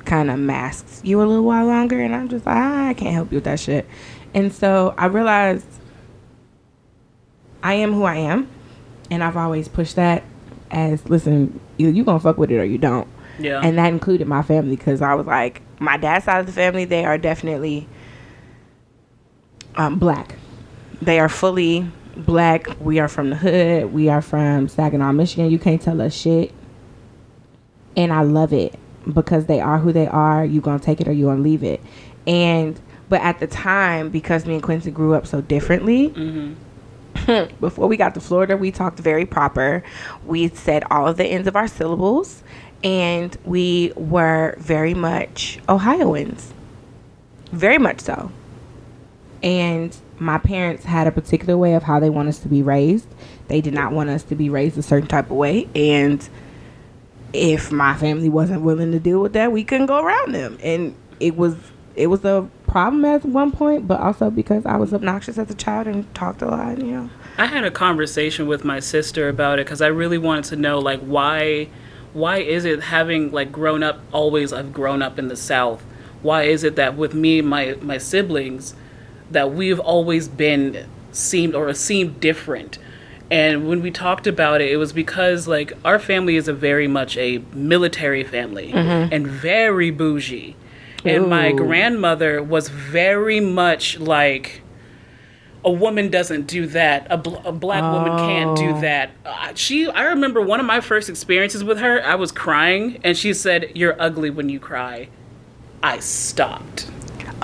kind 0.05 0.31
of 0.31 0.39
masks 0.39 1.01
you 1.05 1.21
a 1.21 1.25
little 1.25 1.45
while 1.45 1.67
longer. 1.67 2.01
And 2.01 2.15
I'm 2.15 2.29
just 2.29 2.47
ah, 2.47 2.87
I 2.87 2.95
can't 2.95 3.15
help 3.15 3.33
you 3.33 3.39
with 3.39 3.45
that 3.45 3.59
shit. 3.59 3.87
And 4.33 4.53
so 4.53 4.95
I 4.97 5.07
realized 5.07 5.67
I 7.65 7.75
am 7.75 7.93
who 7.95 8.05
I 8.05 8.17
am. 8.17 8.49
And 9.11 9.25
I've 9.25 9.37
always 9.37 9.67
pushed 9.67 9.97
that 9.97 10.23
as, 10.71 11.09
listen, 11.09 11.59
either 11.79 11.91
you 11.91 12.05
gonna 12.05 12.21
fuck 12.21 12.39
with 12.39 12.53
it 12.53 12.59
or 12.59 12.65
you 12.65 12.79
don't. 12.79 13.09
Yeah. 13.41 13.61
And 13.63 13.79
that 13.79 13.89
included 13.89 14.27
my 14.27 14.43
family 14.43 14.77
because 14.77 15.03
I 15.03 15.15
was 15.15 15.27
like, 15.27 15.63
my 15.81 15.97
dad's 15.97 16.27
side 16.27 16.41
of 16.41 16.47
the 16.47 16.53
family, 16.53 16.85
they 16.85 17.05
are 17.05 17.19
definitely 17.19 17.89
um, 19.77 19.99
black. 19.99 20.37
They 21.01 21.19
are 21.19 21.29
fully 21.29 21.91
black. 22.17 22.69
We 22.81 22.99
are 22.99 23.09
from 23.09 23.31
the 23.31 23.37
hood. 23.37 23.93
We 23.93 24.09
are 24.09 24.23
from 24.23 24.69
Saginaw, 24.69 25.13
Michigan. 25.13 25.51
You 25.51 25.59
can't 25.59 25.81
tell 25.81 26.01
us 26.01 26.15
shit. 26.15 26.53
And 27.97 28.13
I 28.13 28.23
love 28.23 28.53
it 28.53 28.79
because 29.13 29.47
they 29.47 29.61
are 29.61 29.79
who 29.79 29.93
they 29.93 30.07
are. 30.07 30.45
You 30.45 30.61
gonna 30.61 30.79
take 30.79 31.01
it 31.01 31.09
or 31.09 31.13
you 31.13 31.27
gonna 31.27 31.41
leave 31.41 31.65
it. 31.65 31.81
And 32.27 32.79
but 33.09 33.21
at 33.23 33.41
the 33.41 33.47
time, 33.47 34.11
because 34.11 34.47
me 34.47 34.55
and 34.55 34.63
Quincy 34.63 34.91
grew 34.91 35.15
up 35.15 35.27
so 35.27 35.41
differently, 35.41 36.09
before 37.61 37.89
we 37.89 37.97
got 37.97 38.15
to 38.15 38.21
Florida, 38.21 38.57
we 38.57 38.71
talked 38.71 39.01
very 39.01 39.27
proper. 39.27 39.83
We 40.25 40.49
said 40.49 40.85
all 40.91 41.09
of 41.09 41.17
the 41.17 41.25
ends 41.25 41.49
of 41.49 41.57
our 41.57 41.67
syllables, 41.67 42.43
and 42.83 43.37
we 43.45 43.93
were 43.97 44.55
very 44.59 44.95
much 44.95 45.59
Ohioans. 45.69 46.53
Very 47.53 47.79
much 47.79 48.01
so. 48.01 48.31
And 49.43 49.97
my 50.19 50.39
parents 50.39 50.85
had 50.85 51.07
a 51.07 51.11
particular 51.11 51.57
way 51.57 51.75
of 51.75 51.83
how 51.83 51.99
they 51.99 52.11
want 52.11 52.29
us 52.29 52.39
to 52.41 52.49
be 52.49 52.63
raised. 52.63 53.09
They 53.49 53.61
did 53.61 53.75
not 53.75 53.93
want 53.93 54.11
us 54.11 54.23
to 54.25 54.35
be 54.35 54.49
raised 54.49 54.79
a 54.79 54.83
certain 54.83 55.09
type 55.09 55.31
of 55.31 55.37
way. 55.37 55.69
And 55.75 56.27
if 57.33 57.73
my 57.73 57.97
family 57.97 58.29
wasn't 58.29 58.63
willing 58.63 58.93
to 58.93 58.99
deal 58.99 59.21
with 59.21 59.33
that, 59.33 59.53
we 59.53 59.65
couldn't 59.65 59.87
go 59.87 60.03
around 60.03 60.33
them. 60.33 60.59
And 60.63 60.95
it 61.19 61.37
was 61.37 61.57
it 61.97 62.07
was 62.07 62.25
a 62.25 62.49
problem 62.67 63.05
at 63.05 63.25
one 63.25 63.51
point, 63.51 63.87
but 63.89 64.01
also 64.01 64.31
because 64.31 64.65
I 64.65 64.77
was 64.77 64.95
obnoxious 64.95 65.39
as 65.39 65.51
a 65.51 65.55
child 65.55 65.87
and 65.87 66.13
talked 66.15 66.41
a 66.41 66.47
lot, 66.47 66.79
you 66.79 66.93
know. 66.93 67.11
I 67.37 67.47
had 67.47 67.65
a 67.65 67.71
conversation 67.71 68.47
with 68.47 68.65
my 68.65 68.81
sister 68.81 69.29
about 69.29 69.59
it 69.59 69.67
because 69.67 69.83
I 69.83 69.89
really 69.89 70.19
wanted 70.19 70.45
to 70.45 70.57
know 70.57 70.79
like 70.79 71.01
why 71.01 71.69
why 72.13 72.39
is 72.39 72.65
it 72.65 72.83
having 72.83 73.31
like 73.31 73.53
grown 73.53 73.83
up 73.83 74.01
always 74.13 74.53
I've 74.53 74.73
grown 74.73 75.03
up 75.03 75.19
in 75.19 75.29
the 75.29 75.37
South. 75.37 75.83
Why 76.23 76.43
is 76.45 76.65
it 76.65 76.77
that 76.77 76.97
with 76.97 77.15
me 77.15 77.41
my 77.41 77.77
my 77.81 77.99
siblings 77.99 78.75
that 79.31 79.53
we've 79.53 79.81
always 79.81 80.29
been 80.29 80.87
seemed 81.13 81.55
or 81.55 81.73
seemed 81.75 82.21
different? 82.21 82.79
And 83.31 83.69
when 83.69 83.81
we 83.81 83.93
talked 83.93 84.27
about 84.27 84.61
it, 84.61 84.73
it 84.73 84.77
was 84.77 84.93
because 84.93 85.47
like 85.47 85.73
our 85.85 86.01
family 86.01 86.35
is 86.37 86.49
a 86.49 86.53
very 86.53 86.89
much 86.89 87.17
a 87.17 87.39
military 87.53 88.25
family 88.25 88.73
mm-hmm. 88.73 89.13
and 89.13 89.27
very 89.27 89.91
bougie. 89.91 90.57
And 91.05 91.29
my 91.29 91.53
grandmother 91.53 92.43
was 92.43 92.69
very 92.69 93.41
much 93.41 93.99
like 93.99 94.61
a 95.65 95.71
woman 95.71 96.09
doesn't 96.11 96.47
do 96.47 96.67
that. 96.69 97.07
A, 97.11 97.17
bl- 97.19 97.37
a 97.45 97.53
black 97.53 97.83
woman 97.83 98.17
can't 98.19 98.57
do 98.57 98.71
Oh. 98.71 98.81
that. 98.81 99.11
Uh, 99.25 99.53
she, 99.55 99.89
I 99.91 100.05
remember 100.05 100.41
one 100.41 100.59
of 100.61 100.67
my 100.67 100.81
first 100.81 101.09
experiences 101.11 101.63
with 101.63 101.79
her. 101.81 102.03
I 102.05 102.15
was 102.15 102.33
crying, 102.33 102.99
and 103.05 103.17
she 103.17 103.35
said, 103.35 103.73
"You're 103.75 104.01
ugly 104.01 104.31
when 104.31 104.49
you 104.49 104.59
cry." 104.61 105.09
I 105.83 105.99
stopped. 106.01 106.91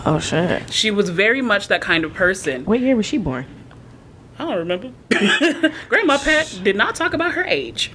Oh 0.04 0.18
shit. 0.18 0.72
She 0.72 0.90
was 0.90 1.08
very 1.10 1.42
much 1.42 1.68
that 1.68 1.80
kind 1.80 2.04
of 2.04 2.14
person. 2.14 2.64
What 2.64 2.80
year 2.80 2.96
was 2.96 3.06
she 3.06 3.18
born? 3.18 3.46
I 4.38 4.44
don't 4.44 4.58
remember. 4.58 4.92
Grandma 5.88 6.18
Pat 6.18 6.60
did 6.62 6.76
not 6.76 6.94
talk 6.94 7.14
about 7.14 7.32
her 7.32 7.44
age. 7.44 7.92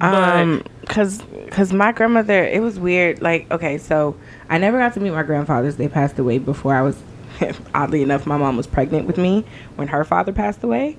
Um, 0.00 0.62
cause, 0.86 1.20
cause 1.50 1.72
my 1.72 1.90
grandmother, 1.90 2.44
it 2.44 2.62
was 2.62 2.78
weird. 2.78 3.20
Like, 3.20 3.50
okay, 3.50 3.78
so 3.78 4.16
I 4.48 4.58
never 4.58 4.78
got 4.78 4.94
to 4.94 5.00
meet 5.00 5.10
my 5.10 5.24
grandfathers. 5.24 5.74
They 5.76 5.88
passed 5.88 6.18
away 6.20 6.38
before 6.38 6.74
I 6.76 6.82
was. 6.82 6.96
oddly 7.74 8.02
enough, 8.02 8.26
my 8.26 8.36
mom 8.36 8.56
was 8.56 8.66
pregnant 8.66 9.06
with 9.06 9.18
me 9.18 9.44
when 9.76 9.88
her 9.88 10.04
father 10.04 10.32
passed 10.32 10.62
away, 10.62 10.96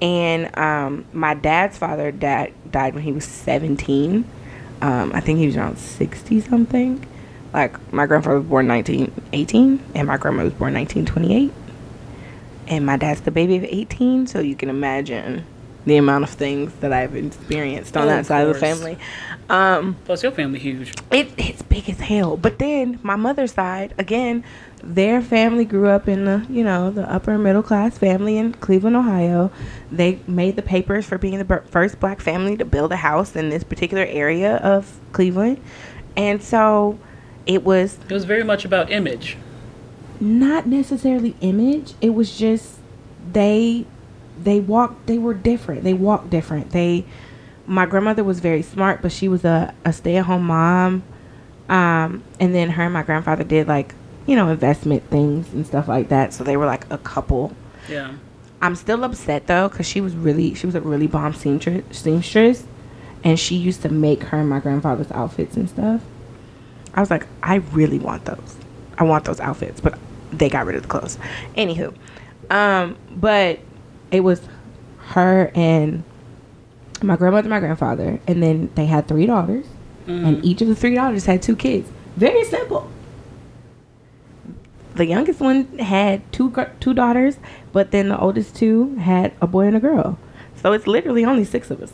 and 0.00 0.56
um, 0.58 1.04
my 1.12 1.34
dad's 1.34 1.78
father 1.78 2.10
dad 2.10 2.52
died 2.70 2.94
when 2.94 3.02
he 3.02 3.12
was 3.12 3.24
seventeen. 3.24 4.24
Um, 4.82 5.12
I 5.14 5.20
think 5.20 5.38
he 5.38 5.46
was 5.46 5.56
around 5.56 5.78
sixty 5.78 6.40
something. 6.40 7.06
Like 7.52 7.92
my 7.92 8.06
grandfather 8.06 8.38
was 8.38 8.48
born 8.48 8.66
nineteen 8.66 9.12
eighteen, 9.32 9.82
and 9.94 10.06
my 10.06 10.16
grandma 10.16 10.44
was 10.44 10.52
born 10.52 10.72
nineteen 10.72 11.04
twenty 11.06 11.34
eight. 11.34 11.52
And 12.66 12.86
my 12.86 12.96
dad's 12.96 13.22
the 13.22 13.30
baby 13.32 13.56
of 13.56 13.64
eighteen, 13.64 14.26
so 14.26 14.38
you 14.40 14.54
can 14.54 14.70
imagine 14.70 15.44
the 15.86 15.96
amount 15.96 16.24
of 16.24 16.30
things 16.30 16.72
that 16.80 16.92
I've 16.92 17.16
experienced 17.16 17.96
on 17.96 18.04
Oh, 18.04 18.06
that 18.06 18.20
of 18.20 18.26
side 18.26 18.46
of 18.46 18.54
the 18.54 18.60
family. 18.60 18.98
Um, 19.48 19.96
Plus, 20.04 20.22
your 20.22 20.30
family 20.32 20.58
huge. 20.58 20.94
it 21.10 21.32
it's 21.36 21.62
big 21.62 21.88
as 21.88 21.98
hell. 21.98 22.36
But 22.36 22.58
then 22.58 22.98
my 23.02 23.16
mother's 23.16 23.54
side, 23.54 23.94
again, 23.98 24.44
their 24.82 25.20
family 25.22 25.64
grew 25.64 25.88
up 25.88 26.08
in 26.08 26.24
the 26.24 26.46
you 26.48 26.64
know 26.64 26.90
the 26.90 27.10
upper 27.12 27.36
middle 27.38 27.62
class 27.62 27.98
family 27.98 28.36
in 28.38 28.52
Cleveland, 28.54 28.96
Ohio. 28.96 29.50
They 29.92 30.20
made 30.26 30.56
the 30.56 30.62
papers 30.62 31.06
for 31.06 31.18
being 31.18 31.38
the 31.38 31.62
first 31.70 32.00
black 32.00 32.20
family 32.20 32.56
to 32.56 32.64
build 32.64 32.92
a 32.92 32.96
house 32.96 33.36
in 33.36 33.50
this 33.50 33.62
particular 33.64 34.04
area 34.04 34.56
of 34.56 34.98
Cleveland, 35.12 35.60
and 36.16 36.42
so 36.42 36.98
it 37.46 37.64
was 37.64 37.98
It 38.08 38.12
was 38.14 38.24
very 38.24 38.44
much 38.44 38.64
about 38.64 38.90
image. 38.90 39.36
not 40.20 40.66
necessarily 40.66 41.34
image. 41.40 41.94
It 42.00 42.10
was 42.10 42.36
just 42.36 42.76
they 43.32 43.86
they 44.42 44.60
walked 44.60 45.06
they 45.06 45.18
were 45.18 45.34
different. 45.34 45.82
They 45.84 45.94
walked 45.94 46.30
different. 46.30 46.70
They 46.70 47.04
my 47.66 47.86
grandmother 47.86 48.24
was 48.24 48.40
very 48.40 48.62
smart 48.62 49.00
but 49.02 49.12
she 49.12 49.28
was 49.28 49.44
a, 49.44 49.74
a 49.84 49.92
stay-at-home 49.92 50.44
mom. 50.44 51.02
Um 51.68 52.22
and 52.40 52.54
then 52.54 52.70
her 52.70 52.84
and 52.84 52.92
my 52.92 53.02
grandfather 53.02 53.44
did 53.44 53.68
like 53.68 53.94
you 54.30 54.36
know 54.36 54.48
investment 54.48 55.02
things 55.10 55.52
and 55.52 55.66
stuff 55.66 55.88
like 55.88 56.08
that. 56.08 56.32
So 56.32 56.44
they 56.44 56.56
were 56.56 56.64
like 56.64 56.88
a 56.90 56.98
couple. 56.98 57.52
Yeah. 57.88 58.14
i'm 58.62 58.76
still 58.76 59.02
upset 59.02 59.48
though 59.48 59.68
because 59.68 59.86
she 59.86 60.00
was 60.00 60.14
really 60.14 60.54
she 60.54 60.66
was 60.66 60.76
a 60.76 60.80
really 60.80 61.08
bomb 61.08 61.32
seamstress, 61.34 61.82
seamstress 61.90 62.64
and 63.24 63.40
she 63.40 63.56
used 63.56 63.82
to 63.82 63.88
make 63.88 64.22
her 64.24 64.38
and 64.38 64.48
my 64.48 64.60
grandfather's 64.60 65.10
outfits 65.10 65.56
and 65.56 65.68
stuff. 65.68 66.00
I 66.94 67.00
was 67.00 67.10
like 67.10 67.26
i 67.42 67.56
really 67.56 67.98
want 67.98 68.26
those. 68.26 68.56
I 68.98 69.02
want 69.04 69.24
those 69.24 69.40
outfits 69.40 69.80
but 69.80 69.98
they 70.30 70.48
got 70.48 70.66
rid 70.66 70.76
of 70.76 70.82
the 70.82 70.88
clothes. 70.88 71.18
Anywho 71.56 71.92
um 72.50 72.96
but 73.10 73.58
it 74.12 74.20
was 74.20 74.40
her 75.14 75.50
and 75.56 76.04
my 77.02 77.16
grandmother 77.16 77.48
my 77.48 77.58
grandfather 77.58 78.20
and 78.28 78.40
then 78.40 78.70
they 78.76 78.86
had 78.86 79.08
three 79.08 79.26
daughters 79.26 79.66
and 80.06 80.44
each 80.44 80.60
of 80.62 80.68
the 80.68 80.76
three 80.76 80.94
daughters 80.94 81.26
had 81.26 81.42
two 81.42 81.56
kids. 81.56 81.90
Very 82.16 82.44
simple 82.44 82.88
the 85.00 85.06
youngest 85.06 85.40
one 85.40 85.78
had 85.78 86.30
two 86.30 86.52
two 86.78 86.92
daughters, 86.92 87.38
but 87.72 87.90
then 87.90 88.10
the 88.10 88.18
oldest 88.18 88.54
two 88.54 88.96
had 88.96 89.32
a 89.40 89.46
boy 89.46 89.66
and 89.66 89.74
a 89.74 89.80
girl. 89.80 90.18
So 90.56 90.74
it's 90.74 90.86
literally 90.86 91.24
only 91.24 91.44
six 91.44 91.70
of 91.70 91.80
us. 91.82 91.90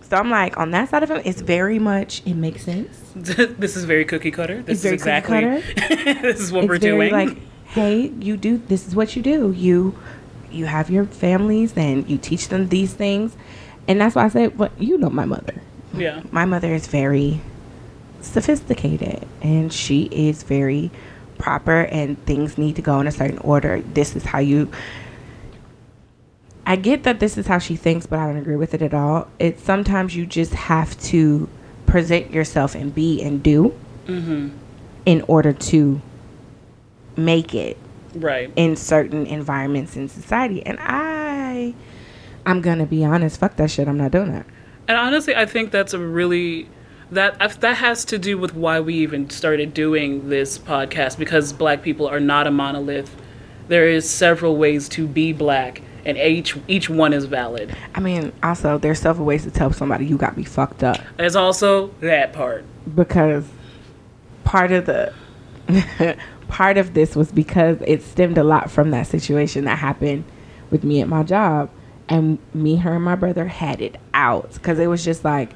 So 0.00 0.16
I'm 0.16 0.30
like, 0.30 0.56
on 0.56 0.70
that 0.70 0.90
side 0.90 1.02
of 1.02 1.10
it, 1.10 1.26
it's 1.26 1.40
very 1.40 1.80
much 1.80 2.22
it 2.24 2.34
makes 2.34 2.62
sense. 2.64 2.96
this 3.16 3.76
is 3.76 3.82
very 3.82 4.04
cookie 4.04 4.30
cutter. 4.30 4.62
This 4.62 4.78
It's 4.78 4.84
is 4.84 4.92
exactly. 4.92 5.40
this 6.22 6.38
is 6.38 6.52
what 6.52 6.62
it's 6.62 6.68
we're 6.70 6.78
very 6.78 7.10
doing. 7.10 7.12
like, 7.12 7.36
hey, 7.64 8.12
you 8.20 8.36
do 8.36 8.58
this 8.58 8.86
is 8.86 8.94
what 8.94 9.16
you 9.16 9.22
do. 9.22 9.50
You 9.50 9.98
you 10.52 10.66
have 10.66 10.88
your 10.88 11.04
families 11.06 11.76
and 11.76 12.08
you 12.08 12.16
teach 12.16 12.46
them 12.46 12.68
these 12.68 12.94
things, 12.94 13.36
and 13.88 14.00
that's 14.00 14.14
why 14.14 14.26
I 14.26 14.28
said, 14.28 14.56
but 14.56 14.70
you 14.80 14.98
know 14.98 15.10
my 15.10 15.24
mother. 15.24 15.60
yeah. 15.94 16.22
my 16.30 16.44
mother 16.44 16.72
is 16.72 16.86
very 16.86 17.40
sophisticated 18.20 19.26
and 19.42 19.72
she 19.72 20.04
is 20.12 20.44
very 20.44 20.92
proper 21.42 21.82
and 21.98 22.24
things 22.24 22.56
need 22.56 22.76
to 22.76 22.82
go 22.82 23.00
in 23.00 23.06
a 23.06 23.12
certain 23.12 23.38
order 23.38 23.80
this 23.94 24.14
is 24.14 24.22
how 24.22 24.38
you 24.38 24.70
i 26.64 26.76
get 26.76 27.02
that 27.02 27.18
this 27.18 27.36
is 27.36 27.46
how 27.48 27.58
she 27.58 27.74
thinks 27.74 28.06
but 28.06 28.18
i 28.18 28.26
don't 28.26 28.36
agree 28.36 28.56
with 28.56 28.72
it 28.74 28.80
at 28.80 28.94
all 28.94 29.26
it's 29.38 29.62
sometimes 29.62 30.14
you 30.14 30.24
just 30.24 30.54
have 30.54 30.98
to 31.00 31.48
present 31.86 32.30
yourself 32.32 32.74
and 32.76 32.94
be 32.94 33.20
and 33.20 33.42
do 33.42 33.74
mm-hmm. 34.06 34.48
in 35.04 35.20
order 35.28 35.52
to 35.52 36.00
make 37.16 37.54
it 37.54 37.76
Right. 38.14 38.52
in 38.56 38.76
certain 38.76 39.26
environments 39.26 39.96
in 39.96 40.08
society. 40.08 40.64
And 40.66 40.78
I, 40.80 41.74
I'm 42.44 42.60
gonna 42.60 42.86
be 42.86 43.04
honest. 43.04 43.40
Fuck 43.40 43.56
that 43.56 43.70
shit. 43.70 43.88
I'm 43.88 43.96
not 43.96 44.10
doing 44.10 44.32
that. 44.32 44.46
And 44.88 44.98
honestly, 44.98 45.34
I 45.34 45.46
think 45.46 45.70
that's 45.70 45.94
a 45.94 45.98
really 45.98 46.68
that 47.12 47.60
that 47.60 47.76
has 47.76 48.04
to 48.06 48.18
do 48.18 48.38
with 48.38 48.54
why 48.54 48.80
we 48.80 48.94
even 48.94 49.28
started 49.30 49.74
doing 49.74 50.28
this 50.28 50.58
podcast 50.58 51.18
because 51.18 51.52
black 51.52 51.82
people 51.82 52.06
are 52.08 52.20
not 52.20 52.46
a 52.46 52.50
monolith. 52.50 53.14
There 53.68 53.88
is 53.88 54.08
several 54.08 54.56
ways 54.56 54.88
to 54.90 55.06
be 55.06 55.32
black 55.32 55.82
and 56.04 56.18
each 56.18 56.56
each 56.68 56.90
one 56.90 57.12
is 57.12 57.26
valid. 57.26 57.76
I 57.94 58.00
mean, 58.00 58.32
also 58.42 58.78
there's 58.78 58.98
several 58.98 59.26
ways 59.26 59.44
to 59.44 59.50
tell 59.50 59.72
somebody 59.72 60.06
you 60.06 60.16
got 60.16 60.36
me 60.36 60.44
fucked 60.44 60.82
up 60.82 60.98
There's 61.16 61.36
also 61.36 61.88
that 62.00 62.32
part. 62.32 62.64
because 62.94 63.44
part 64.44 64.72
of 64.72 64.86
the 64.86 65.12
part 66.48 66.76
of 66.76 66.94
this 66.94 67.14
was 67.14 67.30
because 67.30 67.78
it 67.86 68.02
stemmed 68.02 68.36
a 68.38 68.44
lot 68.44 68.70
from 68.70 68.90
that 68.90 69.06
situation 69.06 69.64
that 69.64 69.78
happened 69.78 70.24
with 70.70 70.82
me 70.82 71.00
at 71.00 71.08
my 71.08 71.22
job 71.22 71.70
and 72.08 72.38
me 72.52 72.76
her 72.76 72.94
and 72.94 73.04
my 73.04 73.14
brother 73.14 73.46
had 73.46 73.80
it 73.80 73.96
out 74.12 74.52
because 74.54 74.78
it 74.78 74.88
was 74.88 75.04
just 75.04 75.24
like 75.24 75.50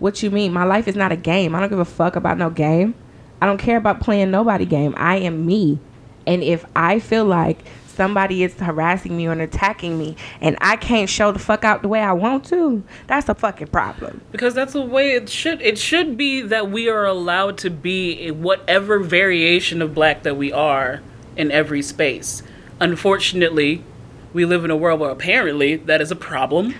what 0.00 0.22
you 0.22 0.30
mean? 0.30 0.52
My 0.52 0.64
life 0.64 0.88
is 0.88 0.96
not 0.96 1.12
a 1.12 1.16
game. 1.16 1.54
I 1.54 1.60
don't 1.60 1.68
give 1.68 1.78
a 1.78 1.84
fuck 1.84 2.16
about 2.16 2.38
no 2.38 2.50
game. 2.50 2.94
I 3.40 3.46
don't 3.46 3.58
care 3.58 3.76
about 3.76 4.00
playing 4.00 4.30
nobody 4.30 4.66
game. 4.66 4.94
I 4.96 5.16
am 5.16 5.46
me. 5.46 5.78
And 6.26 6.42
if 6.42 6.64
i 6.76 6.98
feel 6.98 7.24
like 7.24 7.64
somebody 7.86 8.42
is 8.42 8.54
harassing 8.54 9.16
me 9.16 9.26
or 9.26 9.32
attacking 9.32 9.98
me 9.98 10.16
and 10.40 10.56
i 10.60 10.76
can't 10.76 11.10
show 11.10 11.32
the 11.32 11.38
fuck 11.38 11.64
out 11.64 11.82
the 11.82 11.88
way 11.88 12.00
i 12.00 12.12
want 12.12 12.44
to 12.44 12.82
that's 13.06 13.28
a 13.28 13.34
fucking 13.34 13.66
problem. 13.66 14.20
Because 14.32 14.54
that's 14.54 14.72
the 14.72 14.80
way 14.80 15.12
it 15.12 15.28
should 15.28 15.60
it 15.60 15.78
should 15.78 16.16
be 16.16 16.40
that 16.42 16.70
we 16.70 16.88
are 16.88 17.04
allowed 17.04 17.58
to 17.58 17.70
be 17.70 18.26
a 18.28 18.30
whatever 18.30 19.00
variation 19.00 19.82
of 19.82 19.94
black 19.94 20.22
that 20.22 20.36
we 20.36 20.52
are 20.52 21.02
in 21.36 21.50
every 21.50 21.82
space. 21.82 22.42
Unfortunately, 22.80 23.84
we 24.32 24.44
live 24.44 24.64
in 24.64 24.70
a 24.70 24.76
world 24.76 25.00
where 25.00 25.10
apparently 25.10 25.76
that 25.76 26.00
is 26.00 26.10
a 26.10 26.16
problem. 26.16 26.74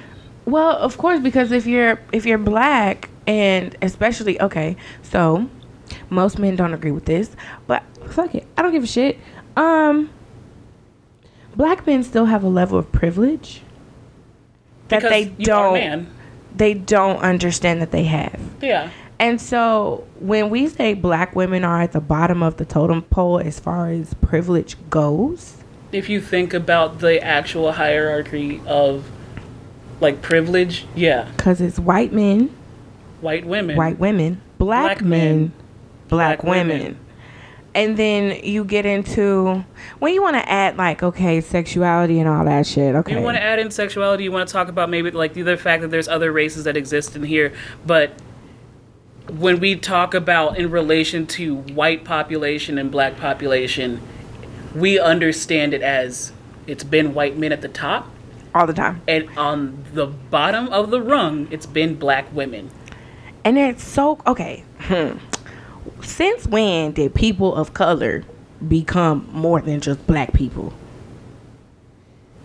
Well, 0.46 0.76
of 0.76 0.96
course, 0.96 1.20
because 1.20 1.52
if 1.52 1.66
you're 1.66 2.00
if 2.12 2.24
you're 2.24 2.38
black 2.38 3.09
and 3.30 3.76
especially 3.80 4.40
okay, 4.40 4.76
so 5.02 5.48
most 6.10 6.38
men 6.38 6.56
don't 6.56 6.74
agree 6.74 6.90
with 6.90 7.04
this, 7.04 7.30
but 7.68 7.82
fuck 8.08 8.34
it, 8.34 8.46
I 8.56 8.62
don't 8.62 8.72
give 8.72 8.82
a 8.84 8.88
shit. 8.88 9.18
Um, 9.56 10.10
black 11.56 11.86
men 11.86 12.02
still 12.02 12.26
have 12.26 12.42
a 12.42 12.48
level 12.48 12.78
of 12.78 12.90
privilege 12.92 13.62
that 14.88 15.02
Because 15.02 15.10
they 15.10 15.22
you 15.22 15.28
are 15.28 15.40
a 15.40 15.44
don't 15.44 15.74
man. 15.74 16.06
they 16.56 16.74
don't 16.74 17.18
understand 17.18 17.80
that 17.82 17.92
they 17.92 18.04
have. 18.04 18.40
Yeah. 18.60 18.90
And 19.20 19.38
so 19.40 20.04
when 20.18 20.48
we 20.50 20.66
say 20.68 20.94
black 20.94 21.36
women 21.36 21.62
are 21.62 21.82
at 21.82 21.92
the 21.92 22.00
bottom 22.00 22.42
of 22.42 22.56
the 22.56 22.64
totem 22.64 23.02
pole 23.02 23.38
as 23.38 23.60
far 23.60 23.88
as 23.90 24.14
privilege 24.14 24.76
goes, 24.88 25.58
if 25.92 26.08
you 26.08 26.20
think 26.20 26.54
about 26.54 27.00
the 27.00 27.22
actual 27.22 27.72
hierarchy 27.72 28.60
of 28.66 29.10
like 30.00 30.22
privilege, 30.22 30.86
yeah, 30.94 31.30
because 31.36 31.60
it's 31.60 31.78
white 31.78 32.12
men, 32.14 32.48
white 33.20 33.46
women, 33.46 33.76
white 33.76 33.98
women, 33.98 34.40
black, 34.58 34.98
Black 34.98 35.02
men, 35.02 35.10
men, 35.40 35.52
black, 36.08 36.40
black 36.42 36.50
women. 36.50 36.78
women. 36.78 36.98
And 37.72 37.96
then 37.96 38.42
you 38.42 38.64
get 38.64 38.84
into 38.84 39.64
when 40.00 40.12
you 40.12 40.22
want 40.22 40.34
to 40.34 40.48
add 40.48 40.76
like 40.76 41.02
okay 41.04 41.40
sexuality 41.40 42.18
and 42.18 42.28
all 42.28 42.44
that 42.44 42.66
shit. 42.66 42.94
Okay, 42.96 43.16
You 43.16 43.22
want 43.22 43.36
to 43.36 43.42
add 43.42 43.60
in 43.60 43.70
sexuality. 43.70 44.24
You 44.24 44.32
want 44.32 44.48
to 44.48 44.52
talk 44.52 44.68
about 44.68 44.90
maybe 44.90 45.12
like 45.12 45.34
the 45.34 45.42
other 45.42 45.56
fact 45.56 45.82
that 45.82 45.88
there's 45.92 46.08
other 46.08 46.32
races 46.32 46.64
that 46.64 46.76
exist 46.76 47.14
in 47.14 47.22
here, 47.22 47.52
but 47.86 48.12
when 49.28 49.60
we 49.60 49.76
talk 49.76 50.14
about 50.14 50.58
in 50.58 50.70
relation 50.70 51.26
to 51.26 51.56
white 51.56 52.04
population 52.04 52.78
and 52.78 52.90
black 52.90 53.16
population, 53.16 54.00
we 54.74 54.98
understand 54.98 55.72
it 55.72 55.82
as 55.82 56.32
it's 56.66 56.82
been 56.82 57.14
white 57.14 57.36
men 57.36 57.52
at 57.52 57.60
the 57.60 57.68
top, 57.68 58.10
all 58.54 58.66
the 58.66 58.72
time, 58.72 59.00
and 59.06 59.28
on 59.36 59.84
the 59.94 60.06
bottom 60.06 60.68
of 60.70 60.90
the 60.90 61.00
rung, 61.00 61.46
it's 61.50 61.66
been 61.66 61.94
black 61.94 62.32
women. 62.34 62.70
And 63.44 63.58
it's 63.58 63.84
so 63.84 64.18
okay. 64.26 64.64
Hmm. 64.80 65.18
Since 66.02 66.46
when 66.46 66.92
did 66.92 67.14
people 67.14 67.54
of 67.54 67.74
color 67.74 68.24
become 68.66 69.28
more 69.32 69.60
than 69.60 69.80
just 69.80 70.06
black 70.06 70.32
people? 70.32 70.72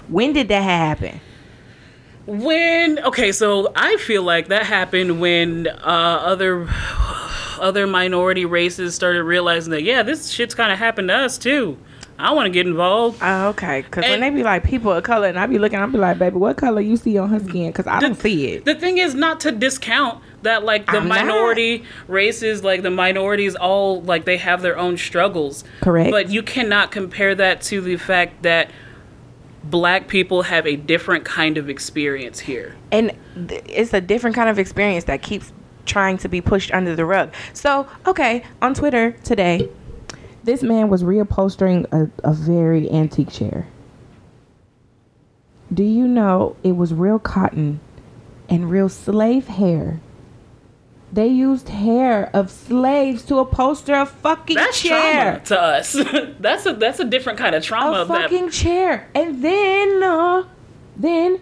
When 0.07 0.33
did 0.33 0.47
that 0.49 0.61
happen? 0.61 1.19
When 2.25 2.99
okay, 2.99 3.31
so 3.31 3.71
I 3.75 3.97
feel 3.97 4.23
like 4.23 4.47
that 4.47 4.65
happened 4.65 5.19
when 5.19 5.67
uh, 5.67 6.21
other 6.23 6.67
other 7.59 7.87
minority 7.87 8.45
races 8.45 8.95
started 8.95 9.23
realizing 9.23 9.71
that 9.71 9.83
yeah, 9.83 10.03
this 10.03 10.29
shit's 10.29 10.55
kind 10.55 10.71
of 10.71 10.79
happened 10.79 11.09
to 11.09 11.15
us 11.15 11.37
too. 11.37 11.77
I 12.17 12.31
want 12.31 12.45
to 12.45 12.49
get 12.49 12.65
involved. 12.65 13.19
Oh, 13.21 13.49
okay, 13.49 13.81
because 13.81 14.03
when 14.03 14.21
they 14.21 14.29
be 14.29 14.41
like 14.41 14.63
people 14.63 14.91
of 14.91 15.03
color, 15.03 15.27
and 15.27 15.37
I 15.37 15.45
be 15.47 15.59
looking, 15.59 15.79
I 15.79 15.85
be 15.85 15.97
like, 15.97 16.17
baby, 16.17 16.37
what 16.37 16.55
color 16.55 16.79
you 16.79 16.95
see 16.95 17.17
on 17.17 17.29
her 17.29 17.39
skin? 17.39 17.67
Because 17.71 17.87
I 17.87 17.99
don't 17.99 18.15
see 18.15 18.53
it. 18.53 18.65
The 18.65 18.75
thing 18.75 18.97
is 18.99 19.13
not 19.13 19.41
to 19.41 19.51
discount 19.51 20.23
that 20.45 20.63
like 20.63 20.87
the 20.87 20.97
I'm 20.97 21.07
not. 21.07 21.25
minority 21.25 21.83
races, 22.07 22.63
like 22.63 22.81
the 22.81 22.89
minorities, 22.89 23.55
all 23.55 24.01
like 24.01 24.25
they 24.25 24.37
have 24.37 24.61
their 24.63 24.77
own 24.77 24.97
struggles. 24.97 25.63
Correct. 25.81 26.09
But 26.09 26.29
you 26.29 26.41
cannot 26.41 26.89
compare 26.91 27.35
that 27.35 27.61
to 27.63 27.81
the 27.81 27.97
fact 27.97 28.41
that 28.41 28.71
black 29.63 30.07
people 30.07 30.43
have 30.43 30.65
a 30.65 30.75
different 30.75 31.25
kind 31.25 31.57
of 31.57 31.69
experience 31.69 32.39
here. 32.39 32.75
and 32.91 33.11
th- 33.47 33.63
it's 33.67 33.93
a 33.93 34.01
different 34.01 34.35
kind 34.35 34.47
of 34.49 34.57
experience 34.59 35.05
that 35.05 35.21
keeps 35.21 35.51
trying 35.85 36.17
to 36.19 36.27
be 36.29 36.41
pushed 36.41 36.71
under 36.71 36.95
the 36.95 37.05
rug. 37.05 37.33
So, 37.53 37.87
okay, 38.07 38.43
on 38.61 38.73
Twitter 38.73 39.11
today, 39.23 39.69
this 40.43 40.61
man 40.63 40.89
was 40.89 41.03
reupholstering 41.03 41.85
a, 41.91 42.09
a 42.23 42.33
very 42.33 42.89
antique 42.91 43.31
chair. 43.31 43.67
Do 45.73 45.83
you 45.83 46.07
know 46.07 46.55
it 46.63 46.73
was 46.73 46.93
real 46.93 47.17
cotton 47.19 47.79
and 48.47 48.69
real 48.69 48.89
slave 48.89 49.47
hair? 49.47 49.99
They 51.13 51.27
used 51.27 51.69
hair 51.69 52.29
of 52.33 52.51
slaves 52.51 53.23
to 53.25 53.35
upholster 53.39 53.93
a 54.01 54.05
fucking 54.05 54.55
That's 54.57 54.81
chair. 54.81 55.41
trauma 55.45 55.45
to 55.45 55.61
us. 55.61 55.93
that's 56.39 56.65
a 56.65 56.73
that's 56.73 56.99
a 56.99 57.05
different 57.05 57.39
kind 57.39 57.55
of 57.55 57.63
trauma. 57.63 57.97
a 57.97 58.01
of 58.01 58.07
that 58.09 58.23
fucking 58.23 58.49
chair. 58.49 59.07
And 59.15 59.41
then, 59.43 60.03
uh, 60.03 60.43
then 60.97 61.39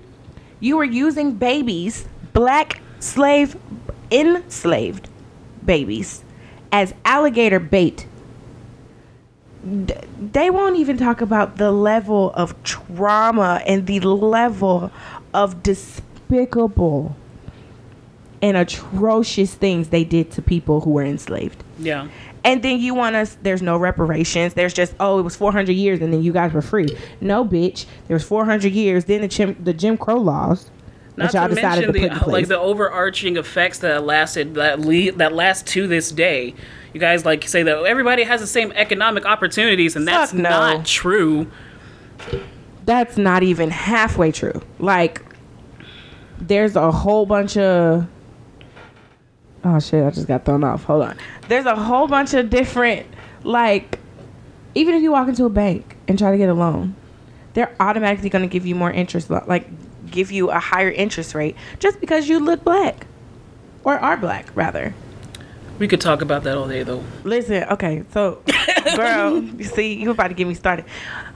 you 0.60 0.78
were 0.78 0.84
using 0.84 1.34
babies, 1.34 2.08
black 2.34 2.82
slave, 3.00 3.56
enslaved 4.12 5.10
babies, 5.66 6.24
as 6.72 6.94
alligator 7.06 7.60
bait. 7.60 8.06
D- 9.86 9.94
They 10.20 10.50
won't 10.50 10.76
even 10.76 10.98
talk 10.98 11.22
about 11.22 11.58
the 11.58 11.72
level 11.72 12.32
of 12.36 12.62
trauma 12.64 13.62
and 13.66 13.88
the 13.88 14.02
level 14.02 14.92
of 15.34 15.64
despicable 15.64 17.16
and 18.44 18.58
atrocious 18.58 19.56
things 19.56 19.88
they 19.90 20.04
did 20.04 20.30
to 20.30 20.42
people 20.42 20.82
who 20.82 20.92
were 20.92 21.04
enslaved. 21.04 21.64
yeah. 21.80 22.08
And 22.46 22.62
then 22.62 22.78
you 22.82 22.94
want 22.94 23.16
us, 23.16 23.38
there's 23.42 23.62
no 23.62 23.78
reparations. 23.78 24.54
There's 24.54 24.74
just, 24.74 24.94
oh, 25.00 25.18
it 25.18 25.22
was 25.22 25.34
400 25.34 25.72
years 25.72 26.02
and 26.02 26.12
then 26.12 26.22
you 26.22 26.34
guys 26.34 26.52
were 26.52 26.62
free. 26.62 26.90
No, 27.22 27.46
bitch. 27.46 27.86
There 28.08 28.16
was 28.16 28.26
400 28.26 28.70
years. 28.74 29.06
Then 29.06 29.22
the 29.22 29.30
Jim, 29.30 29.56
the 29.64 29.72
Jim 29.72 29.98
Crow 29.98 30.18
laws 30.18 30.70
Not 31.16 31.32
that 31.32 31.40
y'all 31.40 31.48
to 31.48 31.56
decided 31.56 31.86
mention 31.88 31.94
to 31.94 32.00
the 32.02 32.08
put 32.10 32.12
in 32.18 32.20
place. 32.20 32.34
like 32.34 32.48
the 32.50 32.60
overarching 32.60 33.38
effects 33.38 33.80
that 33.80 34.04
lasted 34.04 34.56
that 34.56 34.82
le- 34.82 35.14
that 35.14 35.32
last 35.32 35.66
to 35.68 35.88
this 35.88 36.12
day. 36.12 36.54
You 36.94 37.00
guys 37.00 37.24
like 37.24 37.48
say 37.48 37.64
that 37.64 37.78
everybody 37.86 38.24
has 38.24 38.42
the 38.42 38.48
same 38.48 38.74
economic 38.74 39.26
opportunities, 39.26 39.96
and 39.96 40.06
that's 40.06 40.34
no. 40.34 40.42
not 40.50 40.86
true. 40.86 41.50
That's 42.86 43.18
not 43.18 43.44
even 43.44 43.70
halfway 43.70 44.34
true. 44.34 44.62
Like, 44.80 45.22
there's 46.40 46.76
a 46.76 46.92
whole 46.92 47.26
bunch 47.26 47.56
of. 47.56 48.06
Oh 49.66 49.80
shit, 49.80 50.04
I 50.04 50.10
just 50.10 50.28
got 50.28 50.46
thrown 50.46 50.64
off. 50.64 50.84
Hold 50.84 51.04
on. 51.04 51.18
There's 51.48 51.66
a 51.66 51.76
whole 51.76 52.08
bunch 52.08 52.34
of 52.34 52.50
different, 52.50 53.08
like, 53.44 54.00
even 54.76 54.96
if 54.96 55.02
you 55.02 55.12
walk 55.12 55.28
into 55.30 55.46
a 55.46 55.50
bank 55.50 55.96
and 56.08 56.20
try 56.20 56.32
to 56.32 56.38
get 56.38 56.50
a 56.50 56.54
loan, 56.54 56.96
they're 57.54 57.74
automatically 57.80 58.30
going 58.30 58.42
to 58.48 58.52
give 58.52 58.66
you 58.66 58.76
more 58.76 58.92
interest, 58.92 59.30
like, 59.30 59.68
give 60.10 60.32
you 60.32 60.52
a 60.52 60.60
higher 60.60 60.92
interest 60.92 61.34
rate 61.34 61.56
just 61.80 62.00
because 62.02 62.28
you 62.28 62.40
look 62.40 62.64
black. 62.64 63.08
Or 63.86 63.98
are 63.98 64.18
black, 64.18 64.50
rather. 64.56 64.94
We 65.80 65.88
could 65.88 66.02
talk 66.02 66.22
about 66.22 66.44
that 66.44 66.58
all 66.58 66.68
day, 66.68 66.84
though. 66.84 67.04
Listen, 67.24 67.64
okay, 67.64 68.04
so, 68.12 68.42
girl, 68.96 69.42
you 69.42 69.64
see, 69.64 69.94
you 69.94 70.12
about 70.12 70.28
to 70.30 70.34
get 70.34 70.48
me 70.48 70.54
started. 70.54 70.86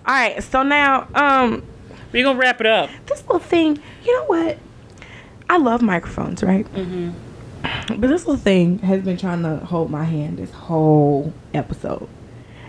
All 0.06 0.14
right, 0.14 0.42
so 0.44 0.64
now, 0.64 1.08
um, 1.16 1.64
we're 2.12 2.24
gonna 2.24 2.40
wrap 2.40 2.60
it 2.62 2.68
up. 2.68 2.90
this 3.08 3.22
little 3.24 3.40
thing, 3.40 3.82
you 4.04 4.16
know 4.16 4.26
what? 4.26 4.58
I 5.50 5.58
love 5.58 5.82
microphones, 5.82 6.44
right? 6.44 6.66
Mm-hmm. 6.74 7.12
But 8.00 8.08
this 8.10 8.26
little 8.28 8.36
thing 8.42 8.80
has 8.80 9.02
been 9.04 9.18
trying 9.18 9.44
to 9.44 9.58
hold 9.66 9.90
my 9.90 10.04
hand 10.04 10.38
this 10.38 10.52
whole 10.52 11.34
episode. 11.54 12.08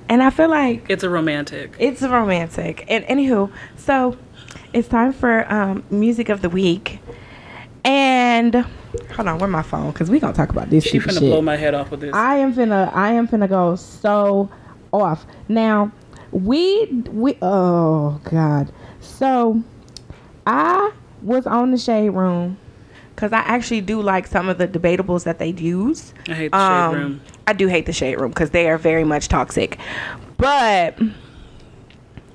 And 0.08 0.22
I 0.22 0.30
feel 0.30 0.48
like 0.48 0.86
It's 0.88 1.02
a 1.02 1.10
romantic. 1.10 1.74
it's 1.78 2.02
a 2.02 2.08
romantic. 2.08 2.84
And 2.88 3.04
anywho, 3.04 3.50
so 3.76 4.16
it's 4.72 4.88
time 4.88 5.12
for 5.12 5.50
um, 5.52 5.82
music 5.90 6.28
of 6.28 6.40
the 6.42 6.48
week. 6.48 7.00
And 7.84 8.54
Hold 9.14 9.28
on, 9.28 9.38
where 9.38 9.48
my 9.48 9.62
phone? 9.62 9.92
Cause 9.92 10.08
we 10.10 10.18
gonna 10.18 10.32
talk 10.32 10.50
about 10.50 10.70
this. 10.70 10.84
She 10.84 10.90
stupid 10.98 11.10
finna 11.10 11.12
shit. 11.20 11.30
blow 11.30 11.42
my 11.42 11.56
head 11.56 11.74
off 11.74 11.90
with 11.90 12.00
this. 12.00 12.14
I 12.14 12.36
am 12.36 12.54
finna 12.54 12.92
I 12.94 13.12
am 13.12 13.28
finna 13.28 13.48
go 13.48 13.76
so 13.76 14.48
off. 14.92 15.26
Now, 15.48 15.92
we 16.32 16.86
we 17.10 17.36
oh 17.42 18.20
god. 18.24 18.72
So 19.00 19.62
I 20.46 20.92
was 21.22 21.46
on 21.46 21.70
the 21.70 21.78
shade 21.78 22.10
room 22.10 22.56
because 23.18 23.32
I 23.32 23.38
actually 23.38 23.80
do 23.80 24.00
like 24.00 24.28
some 24.28 24.48
of 24.48 24.58
the 24.58 24.68
debatables 24.68 25.24
that 25.24 25.40
they 25.40 25.48
use. 25.48 26.14
I 26.28 26.34
hate 26.34 26.52
the 26.52 26.56
shade 26.56 26.84
Um, 26.86 26.94
room. 26.94 27.20
I 27.48 27.52
do 27.52 27.66
hate 27.66 27.86
the 27.86 27.92
shade 27.92 28.14
room 28.20 28.30
because 28.30 28.50
they 28.50 28.70
are 28.70 28.78
very 28.78 29.02
much 29.02 29.26
toxic. 29.26 29.76
But 30.36 30.96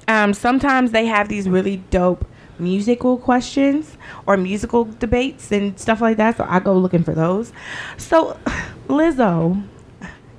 um, 0.10 0.34
sometimes 0.34 0.92
they 0.92 1.06
have 1.06 1.30
these 1.30 1.48
really 1.48 1.78
dope 1.90 2.26
musical 2.60 3.18
questions 3.18 3.98
or 4.28 4.36
musical 4.36 4.84
debates 4.84 5.54
and 5.54 5.80
stuff 5.80 6.02
like 6.02 6.18
that. 6.18 6.36
So 6.36 6.46
I 6.50 6.60
go 6.60 6.74
looking 6.78 7.06
for 7.06 7.14
those. 7.14 7.54
So 7.96 8.38
Lizzo, 8.90 9.66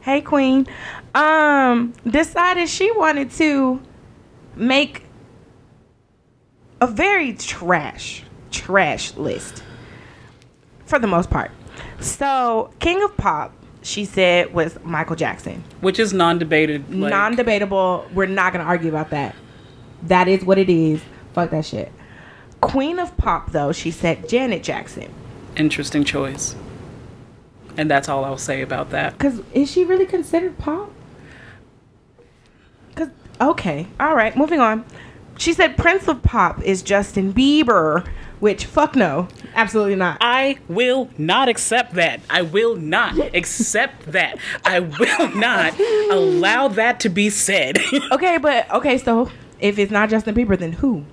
hey 0.03 0.21
Queen, 0.21 0.67
um, 1.15 1.95
decided 2.07 2.69
she 2.69 2.93
wanted 2.93 3.31
to 3.31 3.81
make 4.57 5.05
a 6.83 6.87
very 6.87 7.33
trash, 7.33 8.25
trash 8.51 9.15
list 9.15 9.63
for 10.87 10.99
the 10.99 11.07
most 11.07 11.31
part. 11.31 11.51
So 12.01 12.71
King 12.81 13.03
of 13.03 13.17
Pop, 13.17 13.53
she 13.83 14.05
said, 14.05 14.55
was 14.55 14.79
Michael 14.83 15.17
Jackson 15.17 15.63
Which 15.81 15.99
is 15.99 16.13
non-debated. 16.13 16.95
Like, 16.95 17.11
non-debatable. 17.11 18.07
We're 18.15 18.27
not 18.27 18.53
gonna 18.53 18.65
argue 18.65 18.89
about 18.89 19.11
that. 19.11 19.35
That 20.05 20.29
is 20.29 20.45
what 20.45 20.59
it 20.59 20.71
is. 20.71 21.03
Fuck 21.33 21.51
that 21.51 21.65
shit. 21.65 21.91
Queen 22.61 22.99
of 22.99 23.15
pop, 23.17 23.53
though, 23.53 23.73
she 23.73 23.91
said 23.91 24.29
Janet 24.29 24.63
Jackson. 24.63 25.13
interesting 25.57 26.03
choice. 26.05 26.57
And 27.77 27.91
that's 27.91 28.09
all 28.09 28.25
I'll 28.25 28.39
say 28.39 28.63
about 28.63 28.91
that. 28.91 29.19
Cause 29.19 29.43
is 29.53 29.71
she 29.71 29.85
really 29.85 30.07
considered 30.07 30.57
pop? 30.59 30.91
Cause 32.95 33.09
okay, 33.41 33.87
all 33.99 34.15
right, 34.15 34.37
moving 34.37 34.61
on. 34.61 34.85
She 35.37 35.53
said 35.53 35.77
Prince 35.77 36.07
of 36.07 36.23
Pop 36.23 36.63
is 36.63 36.83
Justin 36.83 37.33
Bieber, 37.35 38.07
which 38.45 38.67
fuck 38.67 38.95
no, 38.95 39.27
absolutely 39.55 39.95
not. 39.95 40.19
I 40.21 40.59
will 40.69 41.09
not 41.17 41.49
accept 41.49 41.95
that. 41.95 42.21
I 42.29 42.43
will 42.43 42.77
not 42.77 43.19
accept 43.35 44.13
that. 44.13 44.37
I 44.67 44.81
will 44.81 45.35
not 45.35 45.73
allow 46.11 46.69
that 46.69 47.01
to 47.01 47.09
be 47.09 47.31
said. 47.31 47.79
Okay, 48.13 48.37
but 48.37 48.71
okay, 48.71 48.99
so 48.99 49.31
if 49.61 49.79
it's 49.79 49.91
not 49.91 50.11
Justin 50.11 50.35
Bieber, 50.35 50.59
then 50.59 50.73
who? 50.73 51.07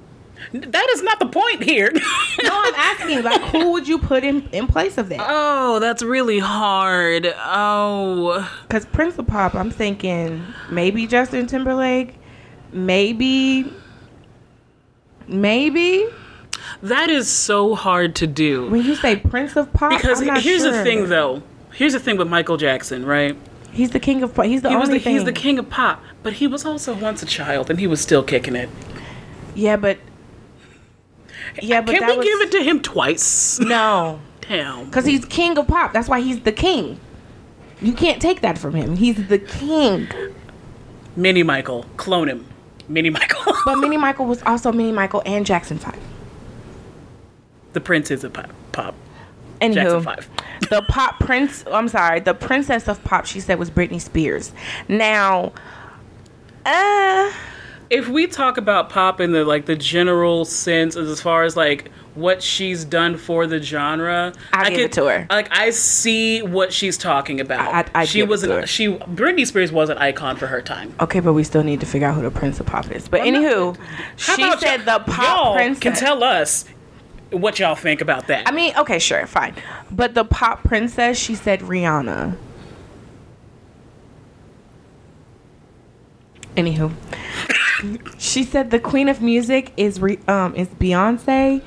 that 0.51 0.89
is 0.89 1.03
not 1.03 1.19
the 1.19 1.27
point 1.27 1.63
here. 1.63 1.89
No, 2.43 2.49
I'm 2.51 2.73
asking 2.75 3.23
like 3.23 3.41
who 3.43 3.71
would 3.71 3.87
you 3.87 3.97
put 3.97 4.25
in 4.25 4.49
in 4.49 4.67
place 4.67 4.97
of 4.97 5.07
that? 5.09 5.19
oh, 5.21 5.79
that's 5.79 6.03
really 6.03 6.39
hard. 6.39 7.33
Oh. 7.37 8.49
Because 8.63 8.85
Prince 8.87 9.17
of 9.17 9.27
Pop, 9.27 9.55
I'm 9.55 9.71
thinking 9.71 10.43
maybe 10.69 11.07
Justin 11.07 11.47
Timberlake, 11.47 12.15
maybe, 12.73 13.71
maybe. 15.27 16.09
That 16.81 17.09
is 17.09 17.29
so 17.29 17.75
hard 17.75 18.15
to 18.15 18.27
do. 18.27 18.69
When 18.69 18.83
you 18.83 18.95
say 18.95 19.15
Prince 19.15 19.55
of 19.55 19.71
Pop, 19.73 19.91
Because 19.91 20.19
here's 20.43 20.63
the 20.63 20.83
thing 20.83 21.09
though. 21.09 21.43
Here's 21.73 21.93
the 21.93 21.99
thing 21.99 22.17
with 22.17 22.27
Michael 22.27 22.57
Jackson, 22.57 23.05
right? 23.05 23.37
He's 23.71 23.91
the 23.91 23.99
king 23.99 24.21
of 24.23 24.33
pop. 24.35 24.45
He's 24.45 24.61
the 24.61 24.69
He 24.69 24.75
was 24.75 24.89
only 24.89 24.97
the, 24.99 25.03
thing. 25.03 25.13
he's 25.13 25.23
the 25.23 25.31
king 25.31 25.57
of 25.57 25.69
pop, 25.69 26.03
but 26.23 26.33
he 26.33 26.47
was 26.47 26.65
also 26.65 26.93
once 26.93 27.23
a 27.23 27.25
child 27.25 27.69
and 27.69 27.79
he 27.79 27.87
was 27.87 28.01
still 28.01 28.21
kicking 28.23 28.55
it. 28.55 28.69
Yeah, 29.55 29.77
but 29.77 29.97
yeah, 31.61 31.81
but 31.81 31.95
Can 31.95 32.07
we 32.07 32.17
was, 32.17 32.25
give 32.25 32.41
it 32.41 32.51
to 32.51 32.63
him 32.63 32.81
twice? 32.81 33.59
no, 33.59 34.19
Damn. 34.41 34.85
because 34.85 35.05
he's 35.05 35.23
king 35.25 35.57
of 35.57 35.67
pop. 35.67 35.93
That's 35.93 36.09
why 36.09 36.19
he's 36.19 36.41
the 36.41 36.51
king. 36.51 36.99
You 37.81 37.93
can't 37.93 38.21
take 38.21 38.41
that 38.41 38.57
from 38.57 38.73
him. 38.75 38.97
He's 38.97 39.27
the 39.27 39.39
king. 39.39 40.07
Mini 41.15 41.41
Michael. 41.43 41.85
Clone 41.97 42.27
him. 42.29 42.45
Mini 42.87 43.09
Michael. 43.09 43.53
But 43.65 43.77
Mini 43.77 43.97
Michael 43.97 44.25
was 44.25 44.41
also 44.43 44.71
Mini 44.71 44.91
Michael 44.91 45.23
and 45.25 45.45
Jackson 45.45 45.77
Five. 45.77 45.99
The 47.73 47.81
prince 47.81 48.11
is 48.11 48.23
a 48.23 48.29
pop. 48.29 48.49
pop. 48.71 48.95
Anywho, 49.61 50.03
5. 50.03 50.29
the 50.69 50.81
pop 50.87 51.19
prince. 51.19 51.63
I'm 51.71 51.87
sorry, 51.87 52.19
the 52.19 52.33
princess 52.33 52.87
of 52.87 53.03
pop. 53.03 53.25
She 53.25 53.39
said 53.39 53.59
was 53.59 53.69
Britney 53.69 54.01
Spears. 54.01 54.51
Now, 54.87 55.51
uh, 56.65 57.31
If 57.89 58.07
we 58.07 58.27
talk 58.27 58.57
about 58.57 58.89
pop 58.89 59.19
in 59.19 59.31
the 59.31 59.43
like 59.45 59.65
the 59.65 59.75
general 59.75 60.45
sense 60.45 60.95
as 60.95 61.21
far 61.21 61.43
as 61.43 61.55
like 61.57 61.91
what 62.15 62.41
she's 62.43 62.83
done 62.85 63.17
for 63.17 63.47
the 63.47 63.61
genre, 63.61 64.33
I'll 64.51 64.65
I 64.65 64.69
give 64.69 64.79
it 64.79 64.91
to 64.93 65.05
her. 65.05 65.27
Like 65.29 65.47
I 65.51 65.69
see 65.69 66.41
what 66.41 66.73
she's 66.73 66.97
talking 66.97 67.39
about. 67.39 67.73
I- 67.93 68.01
I'd 68.01 68.07
she 68.07 68.23
was 68.23 68.41
to 68.41 68.53
an, 68.55 68.61
her. 68.61 68.67
she 68.67 68.87
Britney 68.87 69.45
Spears 69.45 69.71
was 69.71 69.89
an 69.89 69.97
icon 69.97 70.37
for 70.37 70.47
her 70.47 70.61
time. 70.61 70.93
okay, 70.99 71.19
but 71.19 71.33
we 71.33 71.43
still 71.43 71.63
need 71.63 71.79
to 71.81 71.85
figure 71.85 72.07
out 72.07 72.15
who 72.15 72.21
the 72.21 72.31
prince 72.31 72.59
of 72.59 72.65
pop 72.65 72.89
is. 72.91 73.07
But 73.07 73.21
I'm 73.21 73.33
anywho, 73.35 73.77
she 74.17 74.31
said 74.59 74.83
y'all- 74.83 74.99
the 74.99 75.03
pop 75.11 75.23
y'all 75.37 75.53
princess. 75.55 75.79
can 75.81 75.93
tell 75.93 76.23
us 76.23 76.65
what 77.31 77.59
y'all 77.59 77.75
think 77.75 78.01
about 78.01 78.27
that. 78.27 78.47
I 78.47 78.51
mean, 78.51 78.73
okay, 78.77 78.99
sure, 78.99 79.25
fine. 79.25 79.55
But 79.89 80.13
the 80.13 80.25
pop 80.25 80.63
princess, 80.63 81.17
she 81.17 81.35
said 81.35 81.61
Rihanna. 81.61 82.37
Anywho, 86.55 86.91
she 88.19 88.43
said 88.43 88.71
the 88.71 88.79
queen 88.79 89.07
of 89.07 89.21
music 89.21 89.71
is 89.77 90.01
re- 90.01 90.19
um 90.27 90.53
is 90.55 90.67
Beyonce, 90.67 91.61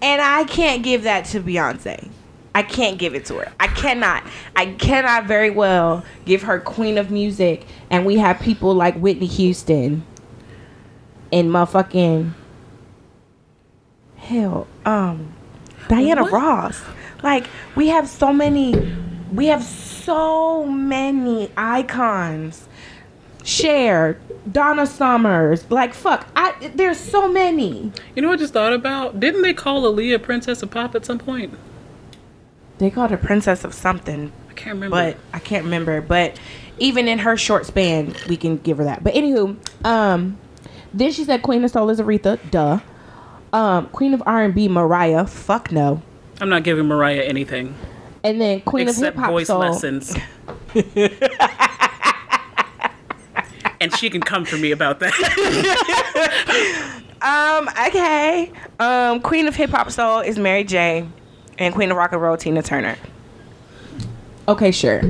and 0.00 0.22
I 0.22 0.44
can't 0.44 0.82
give 0.82 1.02
that 1.02 1.26
to 1.26 1.40
Beyonce. 1.40 2.08
I 2.54 2.62
can't 2.62 2.98
give 2.98 3.14
it 3.14 3.26
to 3.26 3.38
her. 3.38 3.52
I 3.60 3.66
cannot. 3.66 4.24
I 4.56 4.66
cannot 4.66 5.26
very 5.26 5.50
well 5.50 6.04
give 6.24 6.42
her 6.42 6.58
queen 6.58 6.96
of 6.96 7.10
music, 7.10 7.66
and 7.90 8.06
we 8.06 8.16
have 8.16 8.40
people 8.40 8.74
like 8.74 8.96
Whitney 8.96 9.26
Houston 9.26 10.06
and 11.32 11.50
motherfucking 11.50 12.32
hell, 14.24 14.66
um, 14.84 15.32
Diana 15.88 16.22
What? 16.22 16.32
Ross. 16.32 16.82
Like 17.22 17.46
we 17.76 17.88
have 17.88 18.08
so 18.08 18.32
many, 18.32 18.74
we 19.32 19.46
have 19.46 19.62
so 19.62 20.64
many 20.66 21.50
icons. 21.56 22.68
Cher, 23.42 24.18
Donna 24.50 24.86
Summers, 24.86 25.70
like 25.70 25.92
fuck, 25.92 26.26
I 26.34 26.54
there's 26.74 26.98
so 26.98 27.28
many. 27.28 27.92
you 28.16 28.22
know 28.22 28.28
what 28.28 28.34
I 28.34 28.38
just 28.38 28.54
thought 28.54 28.72
about? 28.72 29.20
Didn't 29.20 29.42
they 29.42 29.52
call 29.52 29.82
Aaliyah 29.82 30.22
Princess 30.22 30.62
of 30.62 30.70
Pop 30.70 30.94
at 30.94 31.04
some 31.04 31.18
point? 31.18 31.52
They 32.78 32.90
called 32.90 33.10
her 33.10 33.16
princess 33.18 33.62
of 33.62 33.72
something, 33.74 34.32
I 34.50 34.52
can't 34.54 34.74
remember. 34.76 34.96
but 34.96 35.16
I 35.32 35.38
can't 35.38 35.64
remember. 35.64 36.00
But 36.00 36.38
even 36.78 37.06
in 37.06 37.18
her 37.20 37.36
short 37.36 37.66
span, 37.66 38.14
we 38.28 38.36
can 38.36 38.56
give 38.56 38.78
her 38.78 38.84
that. 38.84 39.04
But 39.04 39.12
anywho, 39.14 39.56
um, 39.86 40.38
then 40.92 41.12
she 41.12 41.24
said 41.24 41.42
Queen 41.42 41.62
of 41.64 41.70
Soul 41.70 41.90
is 41.90 42.00
Aretha, 42.00 42.38
duh. 42.50 42.80
Um, 43.54 43.86
Queen 43.86 44.12
of 44.14 44.22
R 44.26 44.42
and 44.42 44.54
B, 44.54 44.68
Mariah, 44.68 45.26
fuck 45.26 45.70
no. 45.70 46.02
I'm 46.40 46.48
not 46.48 46.64
giving 46.64 46.88
Mariah 46.88 47.22
anything 47.22 47.76
And 48.24 48.40
then 48.40 48.60
Queen 48.62 48.88
of 48.88 48.96
Hip 48.96 49.04
except 49.04 49.16
Hop 49.18 49.30
voice 49.30 49.46
Soul. 49.46 49.60
lessons. 49.60 50.16
and 53.80 53.94
she 53.96 54.10
can 54.10 54.20
come 54.20 54.44
for 54.44 54.56
me 54.56 54.72
about 54.72 54.98
that. 55.00 57.00
Um, 57.24 57.70
okay. 57.86 58.52
Um, 58.78 59.22
Queen 59.22 59.48
of 59.48 59.56
Hip 59.56 59.70
Hop 59.70 59.90
Soul 59.90 60.20
is 60.20 60.38
Mary 60.38 60.62
J. 60.62 61.08
And 61.58 61.74
Queen 61.74 61.90
of 61.90 61.96
Rock 61.96 62.12
and 62.12 62.20
Roll, 62.20 62.36
Tina 62.36 62.62
Turner. 62.62 62.98
Okay, 64.46 64.70
sure. 64.72 65.00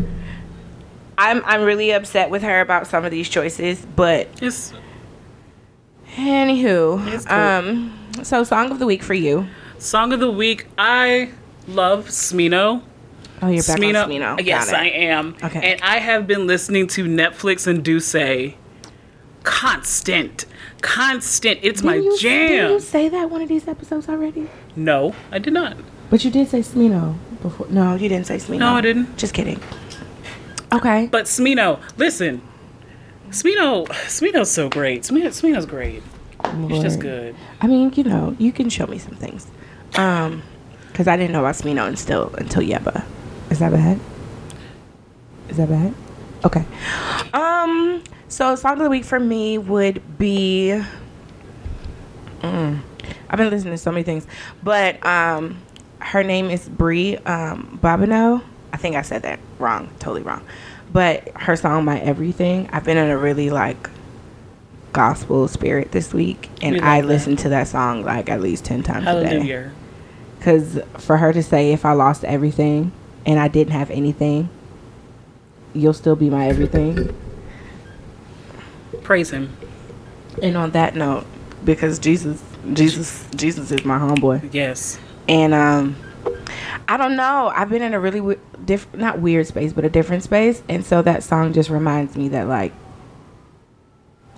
I'm 1.19 1.43
I'm 1.45 1.63
really 1.63 1.91
upset 1.91 2.31
with 2.31 2.43
her 2.43 2.61
about 2.61 2.87
some 2.87 3.05
of 3.05 3.11
these 3.11 3.29
choices, 3.29 3.85
but 3.97 4.29
it's 4.41 4.73
anywho. 6.15 7.05
It's 7.13 7.25
cool. 7.25 7.37
Um 7.37 8.04
so 8.23 8.45
song 8.45 8.71
of 8.71 8.79
the 8.79 8.87
week 8.87 9.03
for 9.03 9.15
you. 9.15 9.47
song 9.79 10.13
of 10.13 10.21
the 10.21 10.31
week. 10.31 10.67
I 10.79 11.31
love 11.67 12.09
Smino. 12.09 12.83
Oh, 13.43 13.49
you're 13.49 13.63
back 13.63 13.77
on 13.79 14.11
Smino. 14.11 14.45
Yes, 14.45 14.73
I 14.73 14.87
am. 14.87 15.37
Okay. 15.43 15.73
And 15.73 15.81
I 15.83 15.99
have 15.99 16.27
been 16.27 16.47
listening 16.47 16.87
to 16.89 17.05
Netflix 17.05 17.67
and 17.67 17.85
Dusse 17.85 18.55
constant. 19.43 20.47
Constant. 20.81 21.61
It's 21.63 21.83
my 21.83 21.95
Didn't 21.95 22.05
you, 22.13 22.19
jam. 22.19 22.71
you 22.73 22.81
say 22.81 23.09
that 23.09 23.31
one 23.31 23.43
of 23.43 23.49
these 23.49 23.69
episodes 23.69 24.09
already? 24.09 24.49
No, 24.77 25.15
I 25.31 25.39
did 25.39 25.53
not. 25.53 25.77
But 26.11 26.25
you 26.25 26.31
did 26.31 26.49
say 26.49 26.61
Smino 26.61 27.17
before. 27.43 27.67
No, 27.69 27.95
you 27.95 28.09
didn't 28.09 28.27
say 28.27 28.37
Smino. 28.37 28.59
No, 28.59 28.75
I 28.75 28.81
didn't. 28.81 29.17
Just 29.17 29.35
kidding. 29.35 29.61
Okay. 30.73 31.09
But 31.11 31.27
Smino, 31.27 31.81
listen. 31.97 32.43
Smino, 33.31 33.87
Smino's 33.89 34.51
so 34.51 34.69
great. 34.69 35.03
Smino, 35.03 35.27
Smino's 35.29 35.67
great. 35.67 36.03
It's 36.45 36.83
just 36.83 37.01
good. 37.01 37.35
I 37.61 37.67
mean, 37.67 37.93
you 37.95 38.05
know, 38.05 38.37
you 38.39 38.53
can 38.53 38.69
show 38.69 38.87
me 38.87 38.99
some 38.99 39.15
things. 39.15 39.47
Um, 39.97 40.43
because 40.95 41.09
I 41.09 41.17
didn't 41.17 41.33
know 41.33 41.41
about 41.41 41.57
Smino 41.57 41.89
until 41.89 42.33
until 42.37 42.63
Yeba. 42.63 43.05
Is 43.51 43.59
that 43.59 43.73
bad? 43.73 43.99
Is 45.49 45.57
that 45.57 45.69
bad? 45.69 45.93
Okay. 46.45 46.65
Um. 47.33 48.03
So 48.29 48.55
song 48.55 48.75
of 48.75 48.79
the 48.81 48.91
week 48.91 49.05
for 49.05 49.19
me 49.19 49.59
would 49.59 50.19
be. 50.19 50.81
Mm, 52.43 52.81
I've 53.29 53.39
been 53.39 53.51
listening 53.51 53.75
to 53.75 53.79
so 53.79 53.91
many 53.91 54.05
things, 54.05 54.27
but 54.63 55.05
um, 55.05 55.59
her 55.99 56.23
name 56.23 56.51
is 56.51 56.69
Bri 56.69 57.17
um, 57.19 57.79
Bobineau. 57.83 58.43
I 58.73 58.77
think 58.77 58.97
I 58.97 59.03
said 59.03 59.23
that 59.23 59.41
wrong, 59.59 59.89
totally 59.99 60.23
wrong. 60.23 60.45
But 60.93 61.29
her 61.41 61.57
song 61.57 61.85
"My 61.85 61.99
Everything," 62.01 62.69
I've 62.73 62.85
been 62.85 62.99
in 62.99 63.11
a 63.11 63.19
really 63.19 63.51
like 63.51 63.91
gospel 64.95 65.47
spirit 65.49 65.93
this 65.93 66.15
week, 66.15 66.49
and 66.63 66.81
I 66.81 67.03
that. 67.03 67.07
listened 67.07 67.41
to 67.41 67.51
that 67.51 67.69
song 67.69 68.03
like 68.03 68.31
at 68.31 68.41
least 68.41 68.65
ten 68.65 68.83
times 68.83 69.07
a 69.07 69.21
day. 69.21 69.27
Hallelujah. 69.29 69.73
Because 70.39 70.79
for 70.99 71.19
her 71.19 71.33
to 71.33 71.43
say, 71.43 71.73
if 71.73 71.85
I 71.85 71.93
lost 71.93 72.25
everything 72.25 72.93
and 73.27 73.39
I 73.39 73.49
didn't 73.49 73.73
have 73.73 73.91
anything, 73.91 74.49
you'll 75.75 75.95
still 75.95 76.17
be 76.17 76.31
my 76.31 76.49
everything. 76.49 77.15
Praise 79.03 79.31
him. 79.31 79.55
And 80.43 80.57
on 80.57 80.71
that 80.71 80.95
note, 80.95 81.27
because 81.65 81.99
Jesus, 81.99 82.43
Jesus, 82.73 83.27
Jesus 83.35 83.71
is 83.71 83.85
my 83.85 83.99
homeboy. 83.99 84.51
Yes. 84.53 84.99
And 85.29 85.55
um, 85.55 85.97
I 86.89 86.97
don't 86.97 87.17
know. 87.17 87.51
I've 87.55 87.71
been 87.71 87.83
in 87.83 87.95
a 87.95 88.01
really 88.01 88.21
we- 88.21 88.37
diff- 88.65 88.93
not 88.95 89.21
weird 89.21 89.47
space, 89.47 89.73
but 89.73 89.85
a 89.85 89.91
different 89.91 90.23
space, 90.23 90.63
and 90.69 90.85
so 90.85 91.03
that 91.03 91.23
song 91.23 91.53
just 91.53 91.71
reminds 91.71 92.17
me 92.17 92.29
that 92.29 92.49
like, 92.49 92.73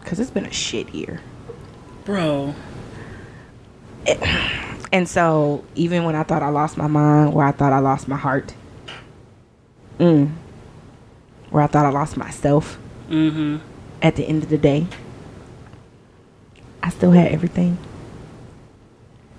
because 0.07 0.21
it's 0.21 0.31
been 0.31 0.47
a 0.47 0.53
shit 0.53 0.89
year. 0.95 1.21
Bro. 2.05 2.55
And 4.93 5.09
so 5.09 5.65
even 5.75 6.05
when 6.05 6.15
I 6.15 6.23
thought 6.23 6.45
I 6.45 6.49
lost 6.49 6.77
my 6.77 6.87
mind, 6.87 7.35
where 7.35 7.45
I 7.45 7.51
thought 7.51 7.73
I 7.73 7.81
lost 7.81 8.07
my 8.07 8.15
heart, 8.17 8.55
mm, 9.99 10.31
where 11.51 11.65
I 11.65 11.67
thought 11.67 11.85
I 11.85 11.91
lost 11.91 12.17
myself, 12.17 12.79
Mm-hmm. 13.11 13.57
at 14.03 14.15
the 14.15 14.25
end 14.25 14.45
of 14.45 14.49
the 14.49 14.59
day, 14.59 14.87
I 16.85 16.91
still 16.91 17.11
had 17.11 17.33
everything. 17.33 17.79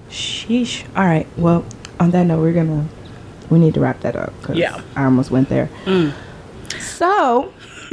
Sheesh. 0.09 0.83
All 0.97 1.05
right. 1.05 1.27
Well, 1.37 1.63
on 1.99 2.11
that 2.11 2.25
note, 2.25 2.41
we're 2.41 2.51
gonna 2.53 2.85
we 3.49 3.57
need 3.59 3.73
to 3.75 3.79
wrap 3.79 4.01
that 4.01 4.15
up. 4.17 4.33
'cause 4.41 4.57
Yeah. 4.57 4.81
I 4.97 5.05
almost 5.05 5.31
went 5.31 5.47
there. 5.47 5.69
Mm. 5.85 6.13
So 6.79 7.53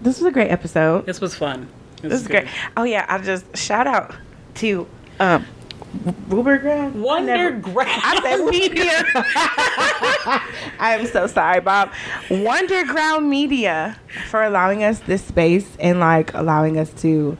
this 0.00 0.18
was 0.18 0.22
a 0.24 0.30
great 0.32 0.50
episode. 0.50 1.06
This 1.06 1.20
was 1.20 1.34
fun. 1.36 1.68
This 2.08 2.22
is 2.22 2.28
great. 2.28 2.46
Oh 2.76 2.84
yeah, 2.84 3.06
I 3.08 3.18
just 3.18 3.56
shout 3.56 3.86
out 3.86 4.14
to 4.56 4.86
um. 5.20 5.46
Wonderground. 6.28 7.74
I 7.78 8.20
said 8.20 8.44
media. 8.50 10.40
I'm 10.78 11.06
so 11.06 11.26
sorry, 11.26 11.60
Bob. 11.60 11.90
Wonderground 12.28 13.28
Media 13.28 13.98
for 14.28 14.42
allowing 14.42 14.84
us 14.84 14.98
this 15.00 15.24
space 15.24 15.66
and 15.80 15.98
like 16.00 16.34
allowing 16.34 16.78
us 16.78 16.92
to 17.02 17.38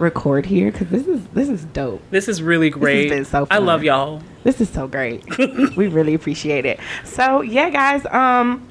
record 0.00 0.46
here 0.46 0.72
because 0.72 0.88
this 0.88 1.06
is 1.06 1.26
this 1.28 1.48
is 1.48 1.64
dope. 1.66 2.02
This 2.10 2.28
is 2.28 2.42
really 2.42 2.70
great. 2.70 3.10
been 3.10 3.24
so 3.24 3.46
I 3.50 3.58
love 3.58 3.84
y'all. 3.84 4.22
This 4.42 4.60
is 4.60 4.68
so 4.68 4.88
great. 4.88 5.22
we 5.76 5.86
really 5.86 6.14
appreciate 6.14 6.66
it. 6.66 6.80
So 7.04 7.42
yeah, 7.42 7.70
guys. 7.70 8.04
Um, 8.06 8.66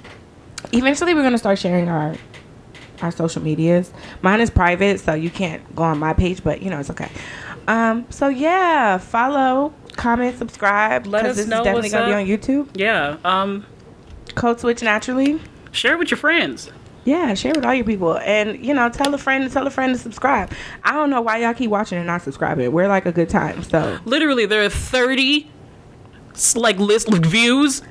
eventually 0.74 1.14
we're 1.14 1.24
gonna 1.24 1.38
start 1.38 1.60
sharing 1.60 1.88
our 1.90 2.16
our 3.02 3.12
social 3.12 3.42
medias. 3.42 3.92
Mine 4.22 4.42
is 4.42 4.50
private, 4.50 5.00
so 5.00 5.14
you 5.14 5.30
can't 5.30 5.76
go 5.76 5.84
on 5.84 6.00
my 6.00 6.14
page, 6.14 6.44
but 6.44 6.62
you 6.62 6.70
know 6.70 6.80
it's 6.80 6.90
okay. 6.90 7.10
Um, 7.68 8.06
so 8.10 8.28
yeah, 8.30 8.98
follow, 8.98 9.74
comment, 9.96 10.38
subscribe. 10.38 11.06
Let 11.06 11.26
us 11.26 11.38
this 11.38 11.48
know 11.48 11.60
is 11.60 11.64
definitely 11.66 11.90
gonna 11.90 12.08
be 12.08 12.14
on 12.14 12.26
YouTube. 12.26 12.70
Yeah. 12.74 13.18
Um, 13.24 13.66
Code 14.36 14.60
Switch 14.60 14.82
Naturally. 14.82 15.40
share 15.72 15.98
with 15.98 16.12
your 16.12 16.18
friends. 16.18 16.72
Yeah, 17.06 17.34
share 17.34 17.54
with 17.56 17.66
all 17.66 17.74
your 17.74 17.86
people, 17.86 18.18
and 18.20 18.64
you 18.64 18.74
know, 18.74 18.90
tell 18.90 19.14
a 19.14 19.18
friend 19.18 19.44
to 19.44 19.50
tell 19.50 19.66
a 19.66 19.72
friend 19.72 19.96
to 19.96 20.00
subscribe. 20.00 20.52
I 20.84 20.94
don't 20.94 21.10
know 21.10 21.22
why 21.22 21.38
y'all 21.38 21.54
keep 21.54 21.72
watching 21.72 21.98
and 21.98 22.06
not 22.08 22.22
subscribing. 22.22 22.72
We're 22.72 22.88
like 22.88 23.06
a 23.06 23.12
good 23.12 23.30
time, 23.30 23.64
so 23.64 23.98
Literally, 24.06 24.46
there 24.46 24.64
are 24.64 24.70
thirty 24.70 25.50
like 26.56 26.78
list 26.78 27.10
like, 27.10 27.26
views, 27.26 27.82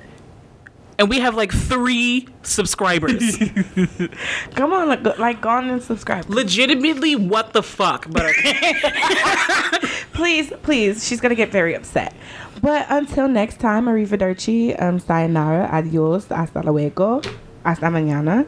and 0.99 1.09
we 1.09 1.21
have 1.21 1.37
like 1.37 1.53
three 1.53 2.29
subscribers. 2.43 3.39
come 4.55 4.73
on, 4.73 4.89
like, 4.89 5.03
go, 5.03 5.15
like 5.19 5.41
go 5.41 5.49
on 5.49 5.71
and 5.71 5.83
subscribe. 5.83 6.29
Legitimately, 6.29 7.15
what 7.15 7.53
the 7.53 7.63
fuck? 7.63 8.07
But 8.11 8.27
okay. 8.27 8.75
please, 10.13 10.53
please. 10.63 11.07
She's 11.07 11.21
gonna 11.21 11.37
get 11.37 11.51
very 11.51 11.75
upset. 11.75 12.15
But 12.61 12.87
until 12.91 13.29
next 13.29 13.61
time, 13.61 13.87
arrivederci, 13.87 14.81
um, 14.83 14.99
sayonara, 14.99 15.69
adios, 15.71 16.27
hasta 16.27 16.61
luego, 16.61 17.23
hasta 17.65 17.87
mañana. 17.87 18.47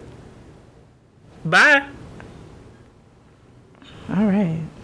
Bye. 1.45 1.87
All 4.09 4.27
right, 4.27 4.27
that 4.27 4.27
was 4.27 4.35
rude. 4.35 4.80